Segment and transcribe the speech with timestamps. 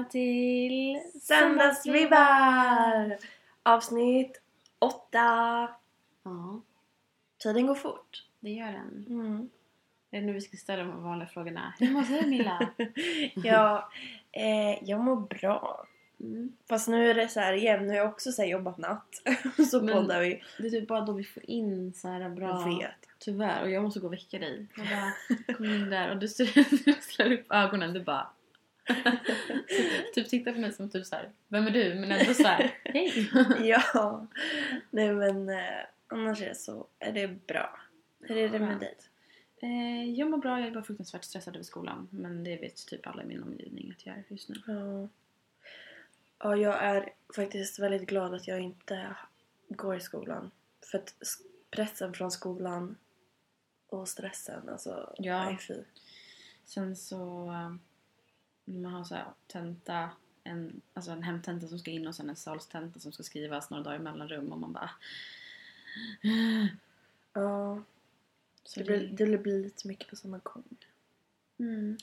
[0.00, 3.16] Välkomna till Söndagsvibbar!
[3.62, 4.40] Avsnitt
[4.78, 5.68] åtta.
[6.22, 6.60] Ja,
[7.42, 8.24] Tiden går fort.
[8.40, 9.06] det gör den.
[9.08, 9.50] Mm.
[10.10, 11.74] Det är nu vi ska ställa de vanliga frågorna.
[11.78, 12.68] Hur mår du Milla?
[13.34, 13.90] ja,
[14.32, 15.86] eh, jag mår bra.
[16.20, 16.52] Mm.
[16.68, 19.22] Fast nu är det så här igen, nu har jag också så här jobbat natt.
[19.70, 20.42] så Men- poddar vi.
[20.58, 22.48] Det är typ bara då vi får in så här bra...
[22.48, 23.08] Jag vet.
[23.18, 24.66] Tyvärr, och jag måste gå och väcka dig.
[24.76, 28.30] Jag bara kom in där och du står- du slår upp ögonen du bara...
[30.14, 31.30] typ tittar på mig som typ så här.
[31.48, 31.94] Vem är du?
[31.94, 32.78] Men ändå så här.
[32.84, 33.30] hej!
[33.68, 34.26] ja.
[34.90, 37.80] Nej men eh, annars är det så, är det bra.
[38.20, 38.94] Hur är det med dig?
[39.62, 42.08] Eh, jag mår bra, jag är bara fruktansvärt stressad över skolan.
[42.10, 44.56] Men det vet typ alla i min omgivning att jag är just nu.
[44.66, 45.08] Ja.
[46.42, 49.16] Ja, jag är faktiskt väldigt glad att jag inte
[49.68, 50.50] går i skolan.
[50.90, 51.14] För att
[51.70, 52.96] pressen från skolan
[53.88, 55.44] och stressen, alltså, Ja.
[55.44, 55.74] nej fy.
[56.64, 57.52] Sen så...
[58.70, 60.10] när man har så här tenta,
[60.44, 63.82] en, alltså en hemtenta som ska in och sen en salstenta som ska skrivas några
[63.84, 64.90] dagar i mellanrum och man bara...
[67.32, 67.82] Ja,
[68.64, 70.64] Så det blir, det blir lite mycket på samma gång.
[71.58, 71.96] Mm.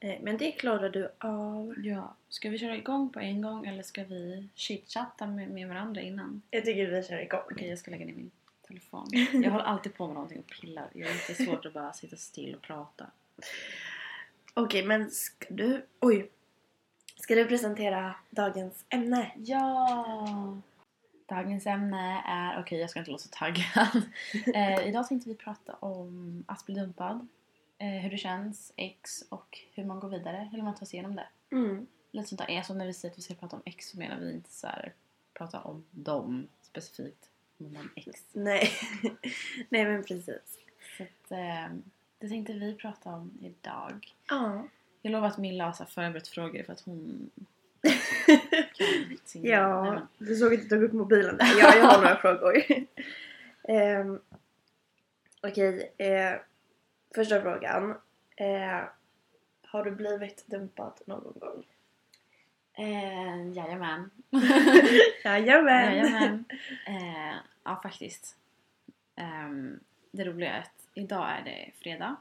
[0.00, 1.74] Eh, Men det klarar du av.
[1.84, 6.00] Ja, ska vi köra igång på en gång eller ska vi chitchatta med, med varandra
[6.00, 6.42] innan?
[6.50, 7.40] Jag tycker vi kör igång.
[7.50, 8.30] Okej, jag ska lägga ner min
[8.66, 9.08] telefon.
[9.12, 10.90] Jag håller alltid på med någonting och pillar.
[10.92, 13.06] Jag är inte svårt att bara sitta still och prata.
[14.54, 15.86] Okej, men ska du...
[16.00, 16.30] Oj!
[17.16, 19.32] Ska du presentera dagens ämne?
[19.36, 20.60] Ja!
[21.26, 22.60] Dagens ämne är...
[22.60, 24.02] Okej, jag ska inte låta så taggad.
[24.54, 27.28] eh, idag tänkte vi prata om att bli dumpad.
[27.78, 30.48] Eh, hur det känns, ex och hur man går vidare.
[30.52, 31.28] Hur man tar sig igenom det.
[31.50, 31.86] Mm.
[32.10, 32.56] Lite sånt där.
[32.56, 34.66] Alltså när vi säger att vi ska prata om ex så menar vi inte så
[34.66, 34.92] här
[35.34, 37.30] prata om dem specifikt.
[37.56, 38.24] Men om ex.
[38.32, 38.70] Nej.
[39.68, 40.58] Nej, men precis.
[40.96, 41.76] Så att, eh,
[42.22, 44.14] det tänkte vi prata om idag.
[44.28, 44.68] Ja.
[45.02, 47.30] Jag lovar att Milla har förberett frågor för att hon
[48.74, 51.46] kan sin Nej, Ja, men- du såg att jag tog upp mobilen där.
[51.58, 52.56] Ja, jag har några frågor.
[53.68, 54.20] um,
[55.42, 56.34] Okej, eh,
[57.14, 57.90] första frågan.
[58.36, 58.80] Eh,
[59.66, 61.64] har du blivit dumpad någon gång?
[62.74, 64.10] Eh, jajamän.
[65.24, 65.96] Jajamän!
[65.96, 66.44] jajamän.
[66.86, 67.34] Eh,
[67.64, 68.36] ja, faktiskt.
[69.16, 69.80] Ehm,
[70.10, 72.16] det roliga är att idag är det fredag.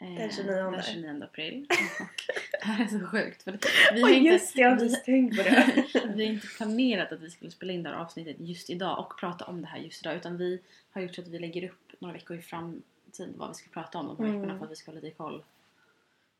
[0.00, 0.70] Eh, Den 29.
[0.70, 1.66] Den 29 april.
[2.60, 3.42] det här är så sjukt.
[3.42, 3.58] För
[3.94, 5.84] vi Oj, inte- just det, jag har inte tänkt på det.
[6.14, 9.18] vi har inte planerat att vi skulle spela in det här avsnittet just idag och
[9.20, 10.16] prata om det här just idag.
[10.16, 13.54] Utan vi har gjort så att vi lägger upp några veckor i framtid vad vi
[13.54, 14.40] ska prata om de här Mm.
[14.40, 15.44] veckorna för att vi ska ha lite koll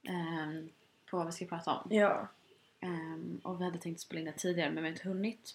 [0.02, 0.68] ehm,
[1.10, 1.88] på vad vi ska prata om.
[1.90, 2.28] ja.
[2.80, 5.54] Ehm, och vi hade tänkt spela in det tidigare men vi har inte hunnit.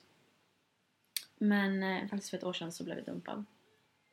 [1.38, 3.45] Men eh, faktiskt för ett år sedan så blev vi dumpad.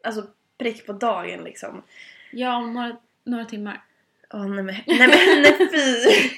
[0.04, 0.26] Alltså
[0.58, 1.82] prick på dagen liksom.
[2.32, 3.84] Ja, om några, några timmar.
[4.34, 6.30] Åh nej men, nej men nej fy!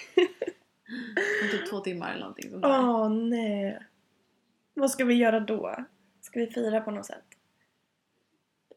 [1.42, 2.64] Om typ två timmar eller någonting sånt.
[2.64, 3.78] Åh nej.
[4.74, 5.76] Vad ska vi göra då?
[6.20, 7.24] Ska vi fira på något sätt?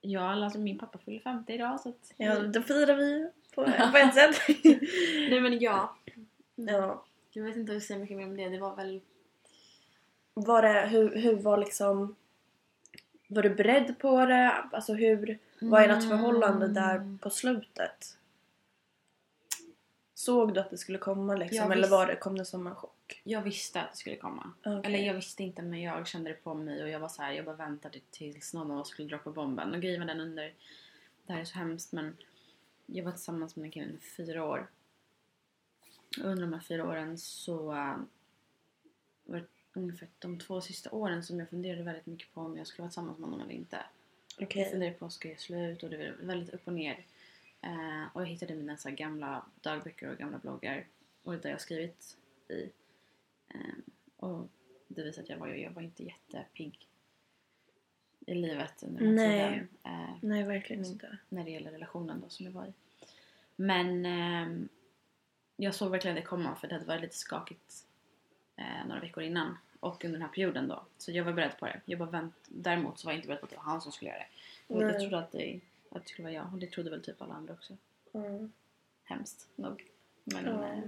[0.01, 2.13] Ja, alltså min pappa fyller 50 idag så att...
[2.17, 4.35] Ja, då firar vi på, på ett sätt.
[5.29, 5.95] Nej men ja.
[6.55, 7.05] ja.
[7.33, 8.49] Jag vet inte hur mycket mer om det.
[8.49, 9.01] Det var väl...
[10.33, 12.15] Var det, hur, hur var liksom...
[13.33, 14.51] Var du beredd på det?
[14.71, 15.39] Alltså hur...
[15.59, 17.17] Vad är ert förhållande där Mm.
[17.17, 18.17] på slutet?
[20.13, 21.71] Såg du att det skulle komma liksom?
[21.71, 23.21] Eller var det, kom det som en chock?
[23.23, 24.51] Jag visste att det skulle komma.
[24.65, 24.81] Okej.
[24.83, 27.31] Eller jag visste inte men jag kände det på mig och jag var så här,
[27.31, 29.73] jag bara väntade tills någon av oss skulle droppa bomben.
[29.73, 30.53] Och grejen var den under,
[31.25, 32.17] det här är så hemskt men
[32.85, 34.69] jag var tillsammans med den killen i fyra år.
[36.19, 37.95] Och under de här fyra åren så äh,
[39.23, 42.67] var det ungefär de två sista åren som jag funderade väldigt mycket på om jag
[42.67, 43.77] skulle vara tillsammans med honom eller inte.
[44.39, 44.61] Okej.
[44.61, 47.05] Jag funderade på ska jag slut och det var väldigt upp och ner.
[47.61, 50.87] Eh, och jag hittade mina så gamla dagböcker och gamla bloggar
[51.23, 52.17] och där jag skrivit
[52.49, 52.69] i.
[53.47, 53.59] Eh,
[54.17, 54.47] och
[54.87, 56.87] det visade att jag var, jag var inte jättepigg
[58.25, 59.49] i livet under den Nej.
[59.49, 59.67] tiden.
[59.83, 61.17] Eh, Nej, verkligen inte.
[61.29, 62.73] när det gäller relationen då som jag var i.
[63.55, 64.69] Men ehm,
[65.55, 67.85] jag såg verkligen det komma för det hade varit lite skakigt
[68.61, 70.83] eh, några veckor innan och under den här perioden då.
[70.97, 71.81] Så jag var beredd på det.
[71.85, 73.91] Jag bara vänt, däremot så var jag inte beredd på att det var han som
[73.91, 74.19] skulle göra
[74.67, 74.73] det.
[74.73, 75.59] Och jag trodde att det,
[75.89, 77.77] att det skulle vara jag och det trodde väl typ alla andra också.
[78.13, 78.51] Mm.
[79.03, 79.87] Hemskt nog.
[80.23, 80.79] Men eh,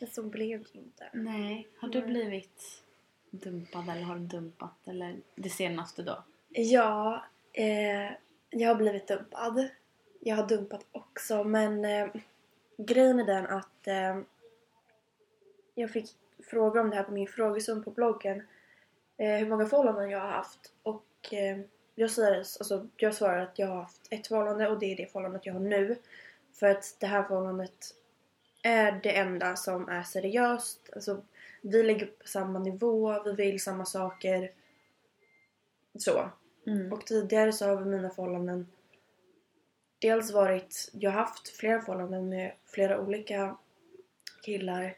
[0.00, 1.08] Men så blev det inte.
[1.12, 1.68] nej.
[1.78, 2.08] Har du Nej.
[2.08, 2.82] blivit
[3.30, 6.22] dumpad eller har du dumpat eller det senaste då?
[6.48, 8.12] Ja, eh,
[8.50, 9.68] jag har blivit dumpad.
[10.20, 12.08] Jag har dumpat också men eh,
[12.76, 14.20] grejen är den att eh,
[15.74, 16.10] jag fick
[16.42, 18.42] fråga om det här på min frågestund på bloggen.
[19.16, 21.58] Eh, hur många förhållanden jag har haft och eh,
[21.94, 25.12] jag, säger, alltså, jag svarar att jag har haft ett förhållande och det är det
[25.12, 25.96] förhållandet jag har nu.
[26.52, 27.94] För att det här förhållandet
[28.62, 30.90] är det enda som är seriöst.
[30.94, 31.22] Alltså,
[31.62, 34.50] vi ligger på samma nivå, vi vill samma saker.
[35.98, 36.30] Så.
[36.66, 36.92] Mm.
[36.92, 38.66] Och tidigare så har vi mina förhållanden
[40.02, 43.56] dels varit, jag har haft flera förhållanden med flera olika
[44.42, 44.96] killar.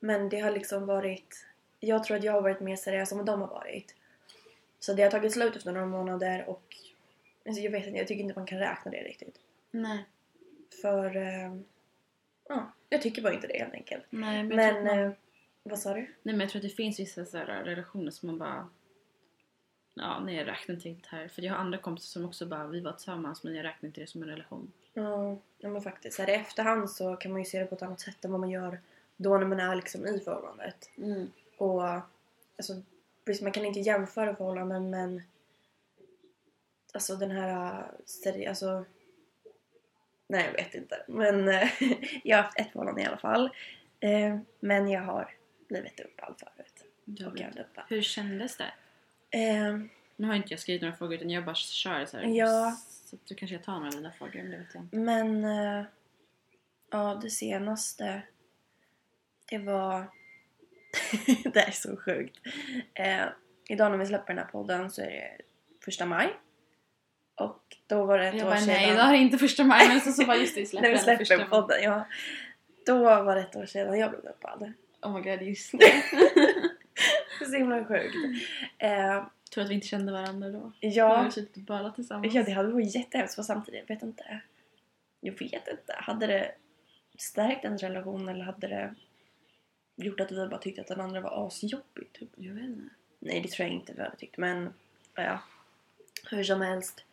[0.00, 1.46] Men det har liksom varit,
[1.80, 3.94] jag tror att jag har varit mer seriös än vad de har varit.
[4.78, 6.76] Så det har tagit slut efter några månader och
[7.46, 9.40] alltså jag vet inte, jag tycker inte man kan räkna det riktigt.
[9.70, 10.04] Nej.
[10.82, 11.56] För, eh,
[12.48, 14.04] ja, jag tycker bara inte det helt enkelt.
[14.10, 15.12] Nej, men, Men, man, eh,
[15.62, 16.00] vad sa du?
[16.00, 18.68] nej, men jag tror att det finns vissa så relationer som man bara...
[19.94, 21.28] Ja, nej jag räknar inte riktigt här.
[21.28, 24.00] För jag har andra kompisar som också bara, vi var tillsammans men jag räknar inte
[24.00, 24.72] det som en relation.
[24.92, 26.16] Ja, ja men faktiskt.
[26.16, 28.30] Så här, I efterhand så kan man ju se det på ett annat sätt än
[28.30, 28.80] vad man gör
[29.22, 30.90] då när man är liksom i förhållandet.
[30.96, 31.30] Mm.
[31.56, 31.82] Och
[32.56, 32.82] alltså,
[33.24, 35.22] visst, man kan inte jämföra förhållanden men
[36.92, 38.84] alltså den här seri- alltså
[40.26, 41.46] nej jag vet inte men
[42.24, 43.50] jag har haft ett förhållande i alla fall
[44.00, 45.34] eh, men jag har
[45.68, 46.84] blivit dumpad förut
[47.32, 47.84] och jag dumpad.
[47.88, 48.72] Hur kändes det?
[49.38, 49.78] Eh,
[50.16, 52.24] Nu har inte jag skrivit några frågor utan jag bara kör så här.
[52.26, 52.76] Ja.
[52.90, 54.96] Så du kanske jag tar några av dina frågor, men det vet jag inte.
[54.96, 55.84] men eh,
[56.90, 58.22] ja det senaste
[59.50, 60.04] det var
[61.52, 62.38] det är så sjukt.
[62.94, 63.24] Eh,
[63.68, 65.40] idag när vi släpper den här podden så är det
[65.84, 66.28] första maj.
[67.34, 68.74] Och då var det ett Jag år bara, sedan.
[68.74, 70.94] nej idag är det inte första maj men så, så bara just det, släpper när
[70.94, 72.06] vi släpper första podden, ja.
[72.86, 74.72] Då var det ett år sedan jag blev dumpad.
[75.02, 75.78] Oh my god, just det.
[77.38, 78.14] Det är så himla sjukt.
[78.78, 80.58] Eh, Tror att vi inte kände varandra då.
[80.58, 82.34] Då har ja, vi och bölat tillsammans.
[82.34, 84.40] ja, det hade varit jättehemskt för samtidigt, jag vet inte.
[85.20, 85.94] Jag vet inte.
[85.98, 86.52] Hade det
[87.18, 88.94] stärkt en relation eller hade det
[90.04, 92.12] gjort att vi bara tyckte att den andra var asjobbig?
[92.12, 92.28] Typ?
[92.36, 92.94] Jag vet inte.
[93.18, 94.36] Nej, det tror jag inte vi hade tyckt.
[94.36, 94.74] Men
[95.14, 95.40] ja,
[96.30, 97.04] hur som helst.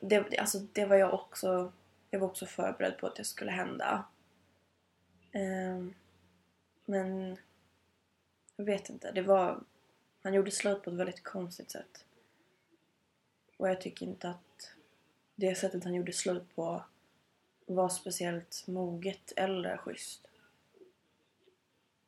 [0.00, 1.72] Det, alltså, det var jag också.
[2.10, 4.04] Jag var också förberedd på att det skulle hända.
[5.34, 5.94] Um,
[6.84, 7.36] men
[8.56, 9.12] jag vet inte.
[9.12, 9.60] Det var,
[10.22, 12.04] han gjorde slut på ett väldigt konstigt sätt.
[13.56, 14.72] Och jag tycker inte att
[15.34, 16.84] det sättet han gjorde slut på
[17.66, 20.28] var speciellt moget eller schysst.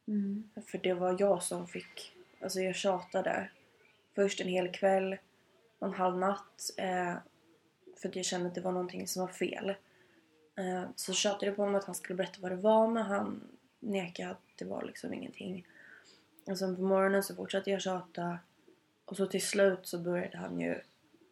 [0.09, 0.51] Mm.
[0.67, 2.13] För det var jag som fick...
[2.41, 3.51] Alltså jag tjatade.
[4.15, 5.17] Först en hel kväll
[5.79, 6.71] och en halv natt.
[6.77, 7.15] Eh,
[7.97, 9.75] för att jag kände att det var någonting som var fel.
[10.57, 13.41] Eh, så tjatade jag på honom att han skulle berätta vad det var men han
[13.81, 15.67] nekade att det var liksom ingenting.
[16.45, 18.39] Och sen på morgonen så fortsatte jag tjata.
[19.05, 20.81] Och så till slut så började han ju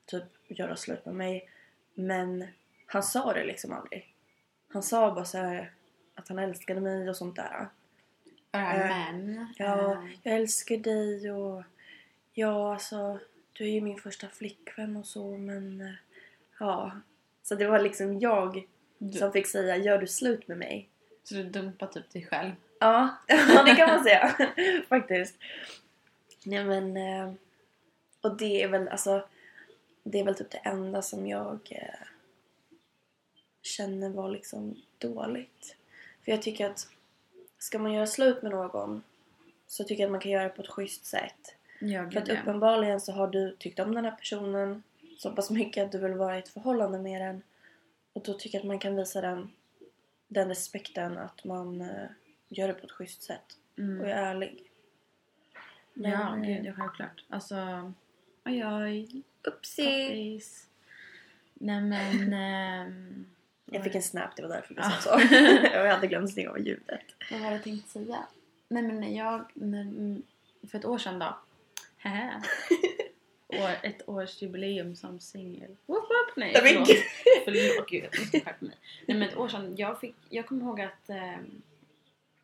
[0.07, 1.49] typ göra slut med mig.
[1.95, 2.47] Men
[2.87, 4.15] han sa det liksom aldrig.
[4.69, 5.73] Han sa bara så här
[6.15, 7.69] att han älskade mig och sånt där.
[8.53, 9.47] Här Eh.
[9.57, 11.63] Ja, eh, jag älskar dig och
[12.33, 13.19] ja, alltså
[13.53, 15.95] du är ju min första flickvän och så men eh,
[16.59, 16.93] ja.
[17.43, 18.67] Så det var liksom jag
[18.99, 20.89] du, som fick säga gör du slut med mig?
[21.25, 22.53] Så du dumpar typ dig själv.
[22.81, 23.17] Ja,
[23.67, 24.53] det kan man säga
[24.89, 25.35] faktiskt.
[26.45, 26.97] Nej men
[28.21, 29.29] och det är väl alltså
[30.03, 31.59] det är väl typ det enda som jag
[33.63, 35.77] känner var liksom dåligt.
[36.25, 36.89] För jag tycker att
[37.63, 39.03] ska man göra slut med någon
[39.67, 41.55] så tycker jag att man kan göra det på ett schysst sätt.
[41.81, 42.41] Ja, För att ja.
[42.41, 44.83] uppenbarligen så har du tyckt om den här personen
[45.19, 47.43] så pass mycket att du vill vara i ett förhållande med den.
[48.13, 49.51] Och då tycker jag att man kan visa den,
[50.29, 52.07] den respekten att man eh,
[52.49, 54.01] gör det på ett schysst sätt och Mm.
[54.05, 54.63] är ärlig.
[55.95, 57.25] Ja, Men, gud eh, ja, självklart.
[57.29, 57.57] Alltså,
[58.45, 59.23] oj oj.
[59.43, 60.69] Poppis.
[61.55, 63.27] Nej men...
[63.73, 64.91] Jag fick en snap, det var därför jag Ah.
[64.91, 65.35] sa så.
[65.73, 67.01] jag hade glömt stänga av ljudet.
[67.31, 68.27] Vad var det jag tänkte säga?
[68.69, 70.23] Nej men jag, mm,
[70.71, 71.37] för ett år sedan då.
[73.49, 75.77] År, ett års jubileum som singel.
[75.87, 76.37] Woop woop!
[76.37, 76.89] Nej men förlåt.
[77.45, 78.77] Förlåt gud, jag måste skärpa mig.
[79.07, 81.63] Nej men ett år sedan, jag, fick, jag kommer ihåg att ehm,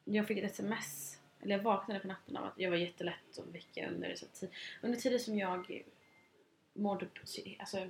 [0.04, 1.18] jag fick ett sms.
[1.42, 4.49] Eller jag vaknade på natten av att jag var jättelätt att väcka under, så tid,
[4.82, 5.82] under tider som jag
[6.73, 7.06] mådde,
[7.58, 7.87] alltså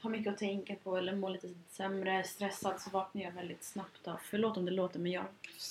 [0.00, 4.08] har mycket att tänka på eller mår lite sämre, stressad så vaknar jag väldigt snabbt
[4.08, 4.16] av.
[4.22, 5.24] Förlåt om det låter men jag,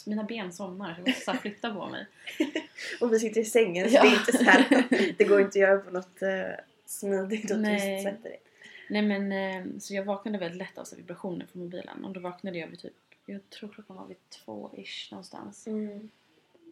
[0.05, 2.05] mina ben somnar så jag måste så flytta på mig.
[3.01, 4.01] Och vi sitter i sängen så Ja.
[4.01, 4.83] det är inte så här.
[5.17, 6.55] Det går inte att göra på något uh,
[6.85, 8.23] smidigt och tyst sätt.
[8.23, 8.43] direkt.
[8.89, 12.19] Nej men eh, så jag vaknade väldigt lätt av så vibrationer från mobilen och då
[12.19, 12.93] vaknade jag vid typ,
[13.25, 16.09] jag tror klockan var vid två ish någonstans Mm.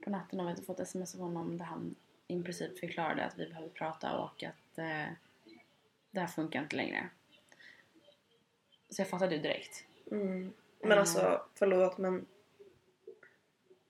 [0.04, 1.96] på natten jag hade fått sms av honom där han
[2.28, 5.06] i princip förklarade att vi behöver prata och att eh,
[6.12, 7.10] det här funkar inte längre.
[8.89, 9.84] Så jag fattade ju direkt.
[10.12, 10.54] Mm.
[10.82, 10.98] Men Mm.
[11.00, 12.25] alltså, förlåt men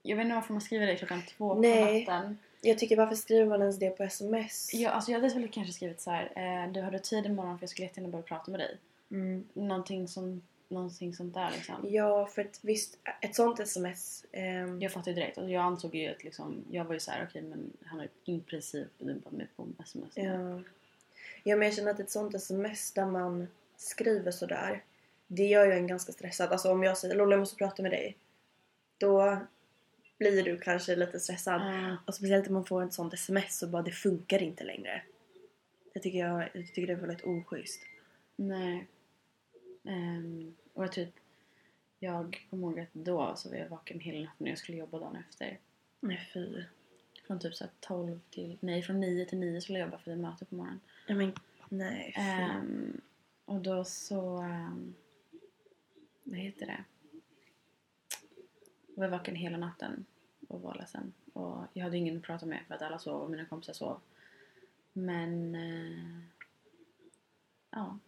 [0.01, 2.05] Jag vet inte varför man skriver det klockan två Nej.
[2.05, 2.37] på natten.
[2.61, 4.73] jag tycker varför skriver man ens det på sms?
[4.73, 6.31] Jag, alltså jag hade väl kanske skrivit så här.
[6.65, 8.77] Eh, du hade tid imorgon för jag skulle jättegärna börja prata med dig.
[9.11, 9.47] Mm.
[9.53, 11.75] Någonting som någonting sånt där liksom.
[11.89, 14.25] Ja, för att visst, ett sånt sms...
[14.31, 15.37] ehm, Jag fattade ju direkt.
[15.37, 18.39] Och jag ansåg ju att liksom, jag var ju såhär okej men han har i
[18.39, 20.11] princip dumpat mig på sms.
[20.17, 20.61] Ja.
[21.43, 24.83] ja, men jag känner att ett sånt sms där man skriver sådär,
[25.27, 26.51] det gör ju en ganska stressad.
[26.51, 28.17] Alltså om jag säger Lola jag måste prata med dig.
[28.97, 29.39] Då
[30.17, 31.61] blir du kanske lite stressad.
[31.61, 31.97] Ja.
[32.07, 35.01] Och speciellt om man får ett sånt sms och bara det funkar inte längre.
[35.93, 37.81] Det tycker jag, jag tycker det är väldigt oschysst.
[38.35, 38.87] Nej.
[39.83, 41.09] Ehm, och jag typ,
[41.99, 44.99] jag kommer ihåg att då så var jag vaken hela natten när jag skulle jobba
[44.99, 45.59] dagen efter.
[45.99, 46.63] Nej fy.
[47.27, 50.11] Från typ så här 12 till, nej från 9 till 9 skulle jag jobba för
[50.11, 50.79] ett möte på morgonen.
[51.07, 51.33] Ja men
[51.69, 52.21] nej fy.
[52.21, 53.01] Ehm,
[53.45, 54.95] och då så, um,
[56.23, 56.83] vad heter det?
[58.95, 60.05] Jag var vaken hela natten
[60.47, 61.13] och var ledsen.
[61.33, 63.99] Och jag hade ingen att prata med för att alla sov och mina kompisar sov.
[64.93, 66.19] Men, eh,
[67.69, 67.99] ja.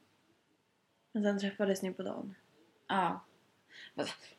[1.11, 2.35] Men sen träffades ni på dagen.
[2.87, 3.21] Ja.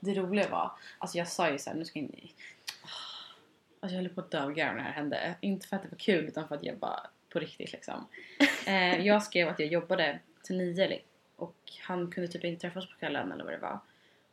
[0.00, 2.34] Det roliga var, alltså jag sa ju såhär, nu ska ni...
[3.80, 5.36] Alltså jag höll på att dö av garv när det här hände.
[5.40, 8.06] Inte för att det var kul utan för att jag bara, på riktigt liksom.
[8.66, 11.00] Eh, jag skrev att jag jobbade till nio
[11.36, 13.78] och han kunde typ inte träffas på kvällen eller vad det var.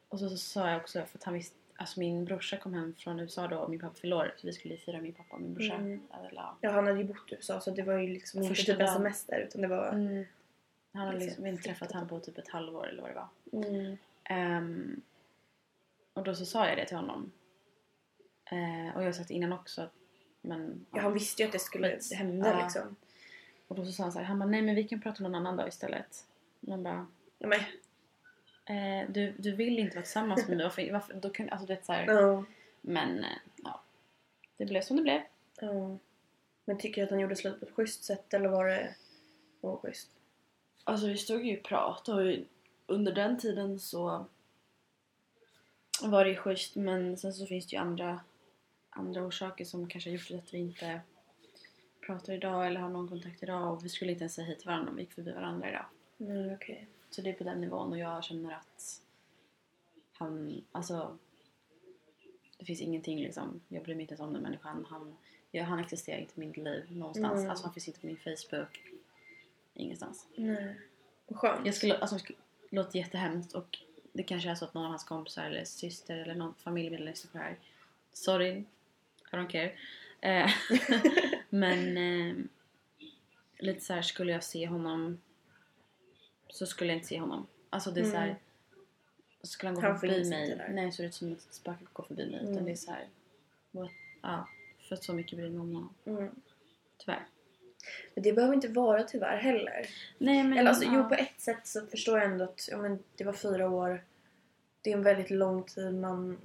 [0.10, 2.94] Och så, så sa jag också, för att han visste, alltså min brorsa kom hem
[2.98, 5.54] från USA då och min pappa år så vi skulle fira min pappa och min
[5.54, 5.74] brorsa.
[5.74, 6.02] Mm.
[6.20, 6.58] Eller, ja.
[6.62, 8.88] Ja han hade ju bott i USA så det var ju liksom inte typ en
[8.88, 9.90] semester utan det var...
[9.90, 10.26] Mm.
[10.94, 13.68] Han hade liksom så inte träffat han på typ ett halvår eller vad det var.
[13.70, 13.98] Mm.
[14.24, 15.02] Ehm,
[16.14, 17.32] och då så sa jag det till honom.
[18.52, 19.82] Eh, och jag har sagt innan också.
[19.82, 19.94] att-
[20.42, 22.64] Men, Ja han visste ju att det skulle hända Ja.
[22.64, 22.96] liksom.
[23.68, 25.36] Och då så sa han så här, han bara nej men vi kan prata någon
[25.36, 26.28] annan dag istället.
[26.60, 27.08] Man bara,
[27.38, 27.60] Ja, men,
[28.66, 30.66] eh, du, du vill inte vara tillsammans med mig.
[30.66, 32.44] Varför, varför, då kan, alltså, du vet, så här, ja.
[32.82, 33.82] Men eh, ja,
[34.58, 35.22] det blev som det blev.
[35.62, 35.98] ja.
[36.66, 38.96] Men tycker du att han gjorde slut på ett schysst sätt eller var det
[39.62, 40.10] oschysst?
[40.84, 42.46] Alltså vi stod ju och pratade och
[42.88, 44.26] under den tiden så
[46.02, 48.20] var det ju schysst men sen så finns det ju andra,
[48.90, 51.02] andra orsaker som kanske har gjort att vi inte
[52.06, 54.68] pratar idag eller har någon kontakt idag och vi skulle inte ens säga hej till
[54.68, 55.86] varandra om vi gick förbi varandra idag.
[56.18, 56.88] Nej okej.
[57.10, 59.02] Så det är på den nivån och jag känner att
[60.14, 61.18] han, alltså
[62.58, 64.86] det finns ingenting liksom, jag bryr mig inte ens om den människan.
[64.90, 65.16] Han,
[65.52, 67.40] ja, han existerar inte i mitt liv någonstans.
[67.40, 67.50] Mm.
[67.50, 68.82] Alltså han finns inte på min Facebook.
[69.74, 70.28] Ingenstans.
[70.36, 70.76] Nej.
[71.28, 71.66] Skönt.
[71.66, 72.16] Jag skulle, alltså,
[72.70, 73.80] det låter jättehemskt och
[74.14, 77.32] det kanske är så att någon av hans kompisar eller syster eller någon familjemedlem lyssnar
[77.32, 77.58] på det här.
[78.14, 78.64] Sorry,
[79.32, 79.72] I don't care.
[80.22, 80.52] Eh,
[81.50, 82.36] men eh,
[83.60, 85.22] lite så här skulle jag se honom
[86.50, 87.48] så skulle jag inte se honom.
[87.70, 88.38] Alltså det är så här, Mm.
[89.44, 92.04] skulle han gå Han förbi mig, nej så är det som att ett spöke går
[92.04, 92.40] förbi mig.
[92.40, 92.52] Mm.
[92.52, 93.08] Utan det är så här,
[93.72, 94.48] what, ja,
[94.90, 95.94] för så mycket bryr mig om honom.
[96.06, 96.36] Mm.
[96.98, 97.26] Tyvärr.
[98.14, 99.88] Men det behöver inte vara tyvärr heller.
[100.18, 100.92] Nej men Eller alltså, ja.
[100.94, 104.04] jo på ett sätt så förstår jag ändå att ja, men, det var fyra år.
[104.82, 106.38] Det är en väldigt lång tid man...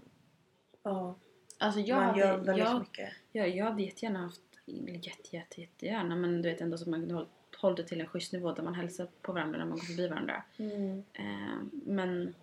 [0.82, 1.14] Ja,
[1.58, 3.10] alltså, jag, man gör hade, väldigt jag, mycket.
[3.32, 7.00] Ja, jag hade jättegärna haft, jätte, jätte, jättegärna, men du vet ändå så att man
[7.00, 9.78] kunde håll- hållit det till en schysst nivå där man hälsar på varandra när man
[9.78, 10.42] går förbi varandra.
[10.56, 11.04] Mm.
[11.12, 12.34] Eh, men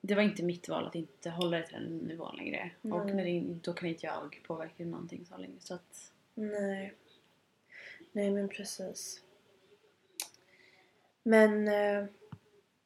[0.00, 2.70] det var inte mitt val att inte hålla det till den nivån längre.
[2.82, 3.14] Och Nej.
[3.14, 5.60] när det, då kan inte jag påverka någonting så länge.
[5.60, 6.94] Så att, Nej.
[8.12, 9.22] Nej men precis.
[11.22, 12.04] Men eh,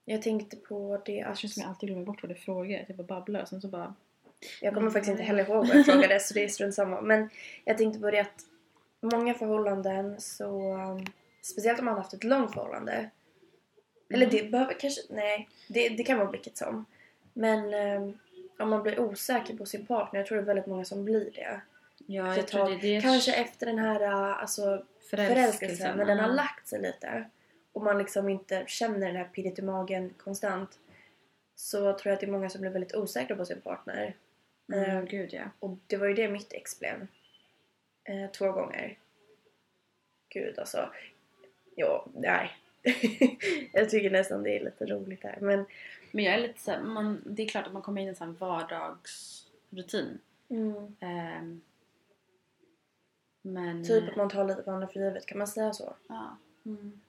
[0.05, 1.39] jag tänkte på det det att...
[1.39, 2.85] känns som jag alltid glömmer bort vad det frågar.
[2.89, 3.95] Jag bara babblar och sen så bara...
[4.61, 5.27] Jag kommer faktiskt inte Nej.
[5.27, 7.01] heller ihåg vad jag frågade så det är strunt samma.
[7.01, 7.31] Men
[7.65, 8.43] jag tänkte på det att
[9.01, 10.75] många förhållanden så...
[10.75, 11.05] um,
[11.45, 13.11] Speciellt om man har haft ett långt förhållande.
[14.11, 14.37] Eller Mm.
[14.37, 15.01] det behöver kanske...
[15.11, 16.85] Nej, det, det kan vara vilket som.
[17.33, 18.19] Men um,
[18.59, 21.31] om man blir osäker på sin partner, jag tror det är väldigt många som blir
[21.35, 21.61] det.
[22.07, 22.81] Ja, jag tror tag.
[22.81, 26.83] det är det Kanske efter den här uh, alltså, förälskelsen, när den har lagt sig
[26.83, 27.25] lite
[27.73, 30.79] och man liksom inte känner den här pirret i magen konstant
[31.57, 34.15] så tror jag att det är många som blir väldigt osäkra på sin partner.
[34.73, 35.45] Mm, Eh, gud ja.
[35.59, 37.07] och det var ju det mitt ex blev.
[38.05, 38.99] Eh, två gånger.
[40.29, 40.93] Gud alltså.
[41.75, 42.51] Ja, nej.
[43.73, 45.39] jag tycker nästan det är lite roligt här.
[45.41, 45.65] Men
[46.13, 48.17] Men jag är lite såhär, man, det är klart att man kommer in i en
[48.17, 50.19] sån vardagsrutin.
[50.49, 51.61] mm, Ehm,
[53.43, 53.85] men...
[53.85, 55.27] typ att man tar lite varandra för givet.
[55.27, 55.95] Kan man säga så?
[56.09, 56.37] Ja.
[56.67, 57.01] Mm.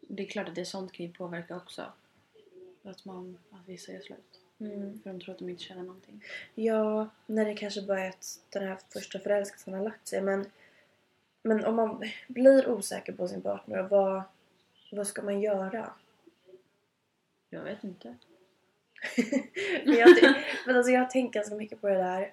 [0.00, 1.92] Det är klart att det sånt kan ju påverka också.
[2.82, 4.40] Att, man, att vissa gör slut.
[4.72, 5.00] Mm.
[5.02, 6.24] För de tror att de inte känner någonting.
[6.54, 10.22] Ja, när det kanske bara är att den här första förälskelsen har lagt sig.
[10.22, 10.46] Men,
[11.42, 14.22] men om man blir osäker på sin partner, vad,
[14.92, 15.92] vad ska man göra?
[17.50, 18.14] Jag vet inte.
[19.84, 20.08] men jag,
[20.66, 22.32] men alltså jag tänker ganska mycket på det där.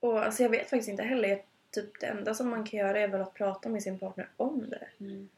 [0.00, 1.42] Och alltså jag vet faktiskt inte heller.
[1.70, 4.70] Typ det enda som man kan göra är väl att prata med sin partner om
[4.70, 4.88] det.
[5.00, 5.28] Mm.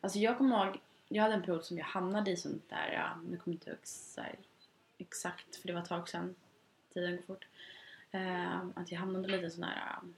[0.00, 3.20] Alltså jag kommer ihåg jag hade en period som jag hamnade i sånt där, ja,
[3.30, 4.36] nu kommer jag inte ihåg
[4.98, 6.34] exakt för det var ett tag sedan,
[6.94, 7.46] tiden går fort.
[8.10, 10.08] Eh, att jag hamnade lite i sån här ja,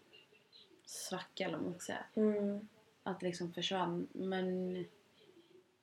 [0.85, 2.04] svacka eller vad man ska säga.
[2.14, 2.68] Mm.
[3.02, 4.09] Att det liksom försvann.
[4.12, 4.76] Men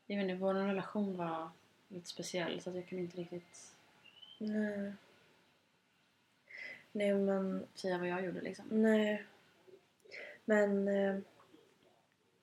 [0.06, 1.50] jag vet inte, vår relation var
[1.88, 3.72] lite speciell så att jag kan inte riktigt
[4.38, 4.94] Nej.
[6.92, 8.66] Nej men, säga vad jag gjorde liksom.
[8.70, 9.26] nej.
[10.46, 11.20] Men, eh,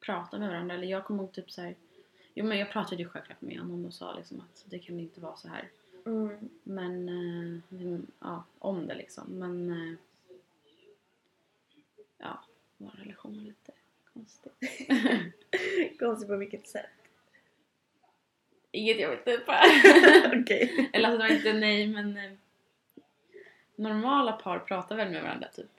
[0.06, 0.74] Prata med varandra.
[0.74, 1.74] Eller jag kommer ihåg typ så här.
[2.34, 5.20] Jo men jag pratade ju självklart med honom och sa liksom att det kan inte
[5.20, 5.68] vara så här.
[6.06, 9.24] mm, Men, eh, vi- ja, om det liksom.
[9.38, 9.98] Men, eh,
[12.18, 12.44] ja,
[12.76, 13.72] vår relation var lite
[14.12, 14.52] konstig.
[15.98, 16.86] konstigt på vilket sätt?
[18.70, 19.48] Inget jag vill upp
[20.42, 20.90] Okej.
[20.92, 22.32] Eller alltså det var inte nej men eh,
[23.76, 25.70] normala par pratar väl med varandra typ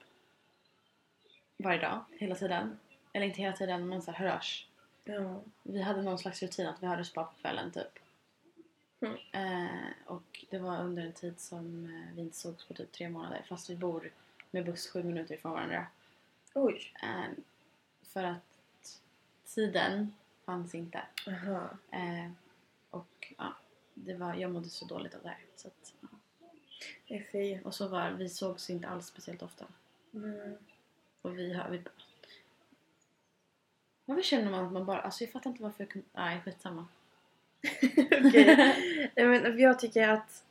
[1.56, 2.78] varje dag, hela tiden.
[3.12, 4.68] Eller inte hela tiden men så här hörs.
[5.04, 5.40] Ja.
[5.62, 7.98] Vi hade någon slags rutin att vi hördes bara på kvällen typ.
[9.00, 9.16] Mm.
[9.32, 13.08] Eh, och det var under en tid som eh, vi inte sågs på typ tre
[13.08, 14.10] månader fast vi bor
[14.50, 15.86] med buss sju minuter ifrån varandra.
[16.54, 16.92] Oj.
[17.02, 17.32] Eh,
[18.02, 19.00] för att
[19.46, 21.02] tiden fanns inte.
[21.26, 21.68] Aha.
[21.90, 22.30] Eh,
[22.90, 23.56] och ja,
[23.94, 25.44] det var, jag mådde så dåligt av det här.
[25.56, 26.08] Så att, ja.
[27.08, 27.60] Det är fy.
[27.64, 29.64] Och så var vi sågs inte alls speciellt ofta.
[30.14, 30.56] Mm.
[31.22, 31.60] Och vi.
[31.70, 31.82] Vi,
[34.04, 35.00] varför känner man att man bara...
[35.00, 36.06] Alltså jag fattar inte varför jag kunde...
[36.12, 36.86] Nej, skitsamma.
[38.26, 39.10] Okej.
[39.16, 40.44] Men jag tycker att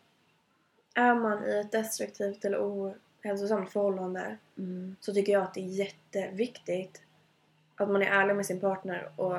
[0.95, 4.95] är man i ett destruktivt eller ohälsosamt förhållande Mm.
[4.99, 7.01] så tycker jag att det är jätteviktigt
[7.75, 9.37] att man är ärlig med sin partner och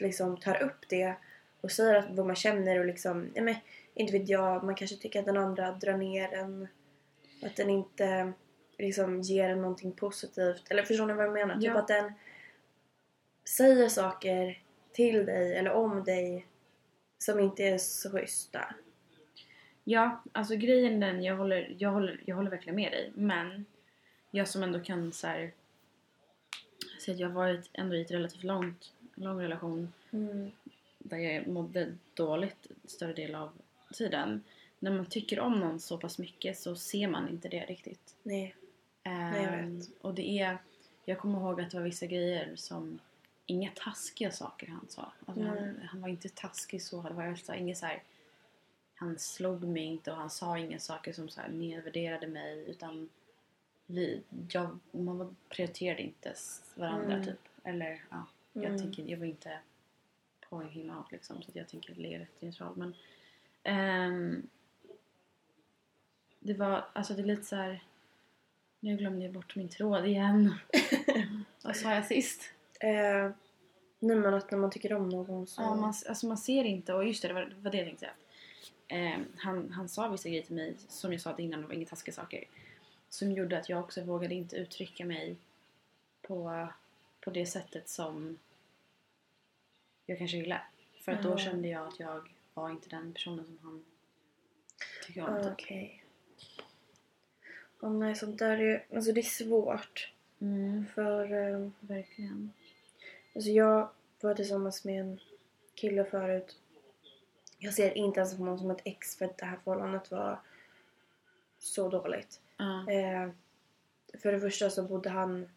[0.00, 1.14] liksom tar upp det
[1.60, 3.54] och säger att vad man känner och liksom, ja men
[3.94, 6.68] inte vet jag, man kanske tycker att den andra drar ner en.
[7.42, 8.32] Att den inte
[8.78, 10.62] liksom ger en någonting positivt.
[10.70, 11.54] Eller förstår ni vad jag menar?
[11.54, 11.78] Typ Ja.
[11.78, 12.12] att den
[13.44, 16.46] säger saker till dig eller om dig
[17.18, 18.74] som inte är så schyssta.
[19.84, 23.12] Ja, alltså grejen den, jag håller, jag, håller, jag håller verkligen med dig.
[23.14, 23.64] Men
[24.30, 25.52] jag som ändå kan så här,
[27.00, 30.50] säga att jag har varit ändå i ett relativt långt, lång relation Mm.
[30.98, 33.50] där jag mådde dåligt större del av
[33.92, 34.42] tiden.
[34.78, 38.14] När man tycker om någon så pass mycket så ser man inte det riktigt.
[38.22, 38.54] Nej.
[39.02, 39.88] Nej, jag Ehm, vet.
[40.00, 40.58] och det är,
[41.04, 42.98] jag kommer ihåg att det var vissa grejer som,
[43.46, 45.12] inga taskiga saker han sa.
[45.26, 45.86] Alltså han, Nej.
[45.90, 48.02] han var inte taskig så, det var alltså inget så här,
[48.94, 53.08] han slog mig inte och han sa inga saker som så här nedvärderade mig utan
[53.86, 56.34] vi, jag, man prioriterade inte
[56.74, 57.24] varandra Mm.
[57.26, 57.40] typ.
[57.64, 58.78] Eller ja, jag Mm.
[58.78, 59.58] tänker, jag var inte
[60.48, 62.94] på him out liksom så jag tänker ligga rätt neutral men
[63.62, 64.48] ehm,
[66.40, 67.82] det var, alltså det är lite så här.
[68.80, 70.54] Nu glömde jag bort min tråd igen.
[71.62, 72.50] Vad sa jag sist?
[72.88, 73.30] Eh,
[73.98, 75.62] nej men att när man tycker om någon så...
[75.62, 78.06] Ja, man, alltså man ser inte, och just det, det var, var det jag tänkte
[78.06, 78.14] säga.
[79.14, 81.86] Eh, han, han sa vissa grejer till mig, som jag sa innan, det var inga
[81.86, 82.44] taskiga saker.
[83.08, 85.36] Som gjorde att jag också vågade inte uttrycka mig
[86.22, 86.68] på,
[87.20, 88.38] på det sättet som
[90.06, 90.60] jag kanske ville.
[91.00, 91.38] För att då Ja.
[91.38, 93.84] kände jag att jag var inte den personen som han
[95.06, 95.42] tycker om.
[95.42, 95.52] Typ.
[95.52, 96.04] Okej.
[97.80, 98.84] Åh nej, sånt där är.
[98.94, 100.12] Alltså det är svårt.
[100.40, 101.32] Mm, För...
[101.32, 102.52] Eh, verkligen.
[103.34, 103.88] Alltså jag
[104.20, 105.20] var tillsammans med en
[105.74, 106.56] kille förut.
[107.58, 110.40] Jag ser inte ens på honom som ett ex för att det här förhållandet var
[111.58, 112.40] så dåligt.
[112.56, 112.90] Ja.
[112.92, 113.28] Eh,
[114.22, 115.48] för det första så bodde han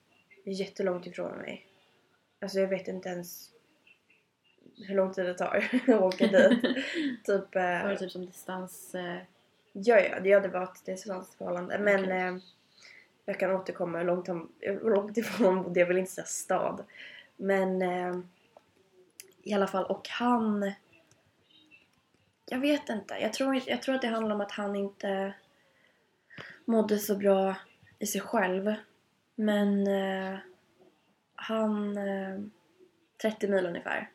[0.43, 1.67] jättelångt ifrån mig.
[2.39, 3.51] Alltså jag vet inte ens
[4.87, 6.61] hur lång tid det tar att åka dit.
[7.25, 7.55] typ...
[7.55, 8.95] Var Eh, det typ som distans...
[8.95, 9.17] Eh,
[9.79, 11.79] Ja, ja, det hade varit distansförhållande.
[11.79, 12.17] Men Okej.
[12.17, 12.37] eh,
[13.25, 15.79] jag kan återkomma hur långt, han, hur långt ifrån bodde.
[15.79, 16.83] Jag vill inte säga stad.
[17.37, 18.17] Men eh,
[19.43, 19.85] i alla fall.
[19.85, 20.71] Och han...
[22.49, 23.13] Jag vet inte.
[23.13, 25.33] Jag tror, jag tror att det handlar om att han inte
[26.65, 27.55] mådde så bra
[27.99, 28.73] i sig själv.
[29.35, 30.37] Men eh,
[31.35, 31.97] han...
[31.97, 32.39] Eh,
[33.21, 34.09] 30 mil ungefär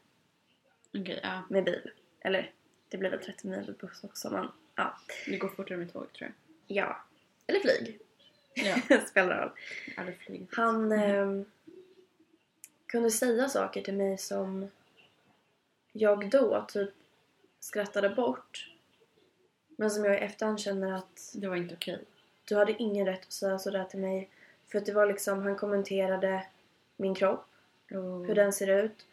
[0.95, 1.43] Okej, ja.
[1.51, 1.91] med bil.
[2.21, 2.53] Eller
[2.89, 4.99] det blir väl 30 mil med buss också men ja.
[5.27, 6.33] Det går fortare med tåg tror
[6.67, 6.77] jag.
[6.77, 7.05] Ja.
[7.47, 7.99] Eller flyg.
[8.55, 9.51] Ja, Spelar roll.
[9.97, 10.49] aldrig flugit.
[10.53, 11.43] Han eh,
[12.93, 14.71] kunde säga saker till mig som
[15.93, 16.91] jag då typ
[17.61, 18.71] skrattade bort.
[19.77, 22.05] Men som jag i efterhand känner att Det var inte okej.
[22.45, 24.29] du hade ingen rätt att säga sådär till mig.
[24.67, 26.47] För att det var liksom, han kommenterade
[26.97, 27.47] min kropp,
[27.91, 29.07] Oh, hur den ser ut.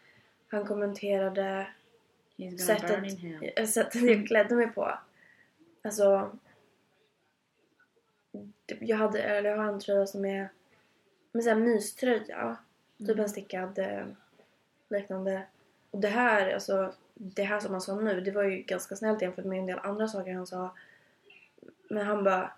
[0.48, 1.66] Han kommenterade
[2.66, 4.98] sättet, sättet jag klädde mig på.
[5.82, 6.30] Alltså...
[8.66, 10.48] Jag, hade, eller jag har en tröja som är
[11.32, 12.56] med sån här myströja.
[13.00, 13.20] Typ Mm.
[13.20, 14.06] en stickad eh,
[14.88, 15.46] liknande.
[15.90, 19.22] Och det här, alltså det här som han sa nu, det var ju ganska snällt
[19.22, 20.76] jämfört med en del andra saker han sa.
[21.88, 22.52] Men han bara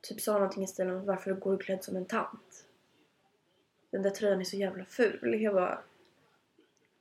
[0.00, 2.66] typ sa någonting i stilen om varför går du klädd som en tant?
[3.90, 5.42] Den där tröjan är så jävla ful.
[5.42, 5.82] Jag bara...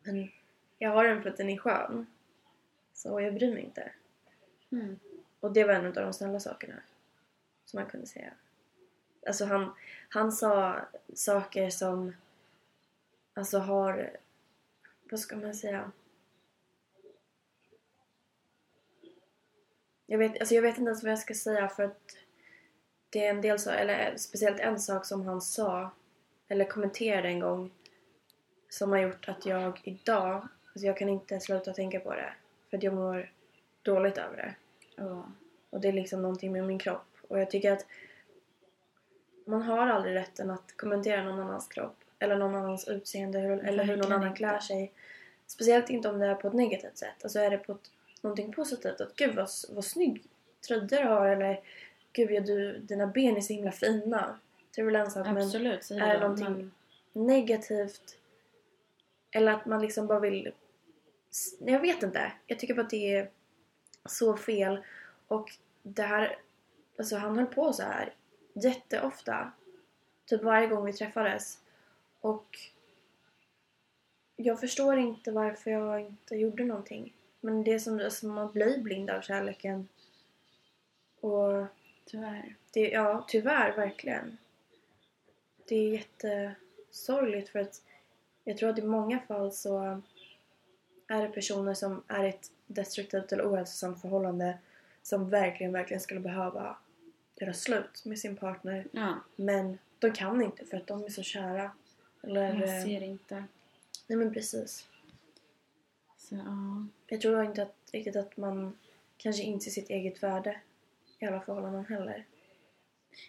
[0.04, 0.32] Men
[0.78, 2.06] jag har den för att den är skön.
[2.94, 3.92] Så jag bryr mig inte.
[4.72, 5.00] Mm.
[5.40, 6.76] Och det var en av de snälla sakerna
[7.66, 8.34] som man kunde säga.
[9.28, 9.74] Alltså han,
[10.10, 10.80] han sa
[11.14, 12.14] saker som
[13.42, 14.18] alltså har,
[15.12, 15.92] vad ska man säga?
[20.06, 22.18] Jag vet, alltså jag vet inte ens vad jag ska säga för att
[23.10, 25.92] det är en del så, eller speciellt en sak som han sa
[26.48, 27.72] eller kommenterade en gång
[28.70, 32.34] som har gjort att jag idag, alltså jag kan inte sluta tänka på det
[32.70, 33.32] för att jag mår
[33.82, 34.56] dåligt över det.
[34.96, 35.32] Ja.
[35.70, 37.18] Och det är liksom någonting med min kropp.
[37.28, 37.86] Och jag tycker att
[39.46, 41.98] man har aldrig rätten att kommentera någon annans kropp.
[42.22, 43.40] Eller någon annans utseende.
[43.40, 44.94] Hur, eller hur någon annan klär sig.
[45.48, 47.24] Speciellt inte om det är på ett negativt sätt.
[47.24, 49.02] Alltså är det på ett, någonting positivt.
[49.02, 50.24] Att gud vad, vad snygg
[50.68, 51.28] tröja du har.
[51.28, 51.60] Eller
[52.14, 54.40] gud ja, du, dina ben är så himla fina.
[54.76, 55.28] Det är väl en sak.
[55.28, 55.50] Men
[56.02, 56.72] är det någonting-
[57.14, 58.18] Men, negativt.
[59.32, 60.52] Eller att man liksom bara vill...
[61.60, 62.32] Jag vet inte.
[62.48, 63.30] Jag tycker bara att det är
[64.06, 64.84] så fel.
[65.28, 65.50] Och
[65.84, 66.38] det här...
[66.98, 68.14] Alltså han höll på så här
[68.54, 69.52] jätteofta.
[70.26, 71.58] Typ varje gång vi träffades.
[72.22, 72.60] Och
[74.36, 77.14] jag förstår inte varför jag inte gjorde någonting.
[77.42, 79.88] Men det är som alltså man blir blind av kärleken.
[81.20, 81.66] Och
[82.06, 82.56] tyvärr.
[82.74, 84.38] det, ja, tyvärr verkligen.
[85.68, 87.82] Det är jättesorgligt för att
[88.44, 90.02] jag tror att i många fall så
[91.08, 94.58] är det personer som är i ett destruktivt eller ohälsosamt förhållande
[95.02, 96.78] som verkligen, verkligen skulle behöva
[97.36, 98.88] göra slut med sin partner.
[98.92, 101.72] Ja, Men de kan inte för att de är så kära.
[102.24, 103.44] Eller, man eh, ser inte.
[104.08, 104.88] nej men precis.
[106.18, 106.86] Så, ja.
[107.08, 108.78] Jag tror inte att, riktigt att man
[109.18, 110.62] kanske inser sitt eget värde
[111.20, 112.26] i alla förhållanden heller.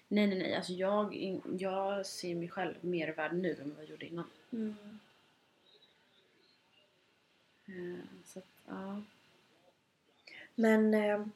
[0.08, 0.54] Nej, nej, nej.
[0.54, 1.14] Alltså jag,
[1.58, 4.30] jag ser mig själv mer värd nu än vad jag gjorde innan.
[4.52, 4.74] Mm.
[7.66, 9.02] Eh, Så att, ja.
[10.54, 11.26] Men eh,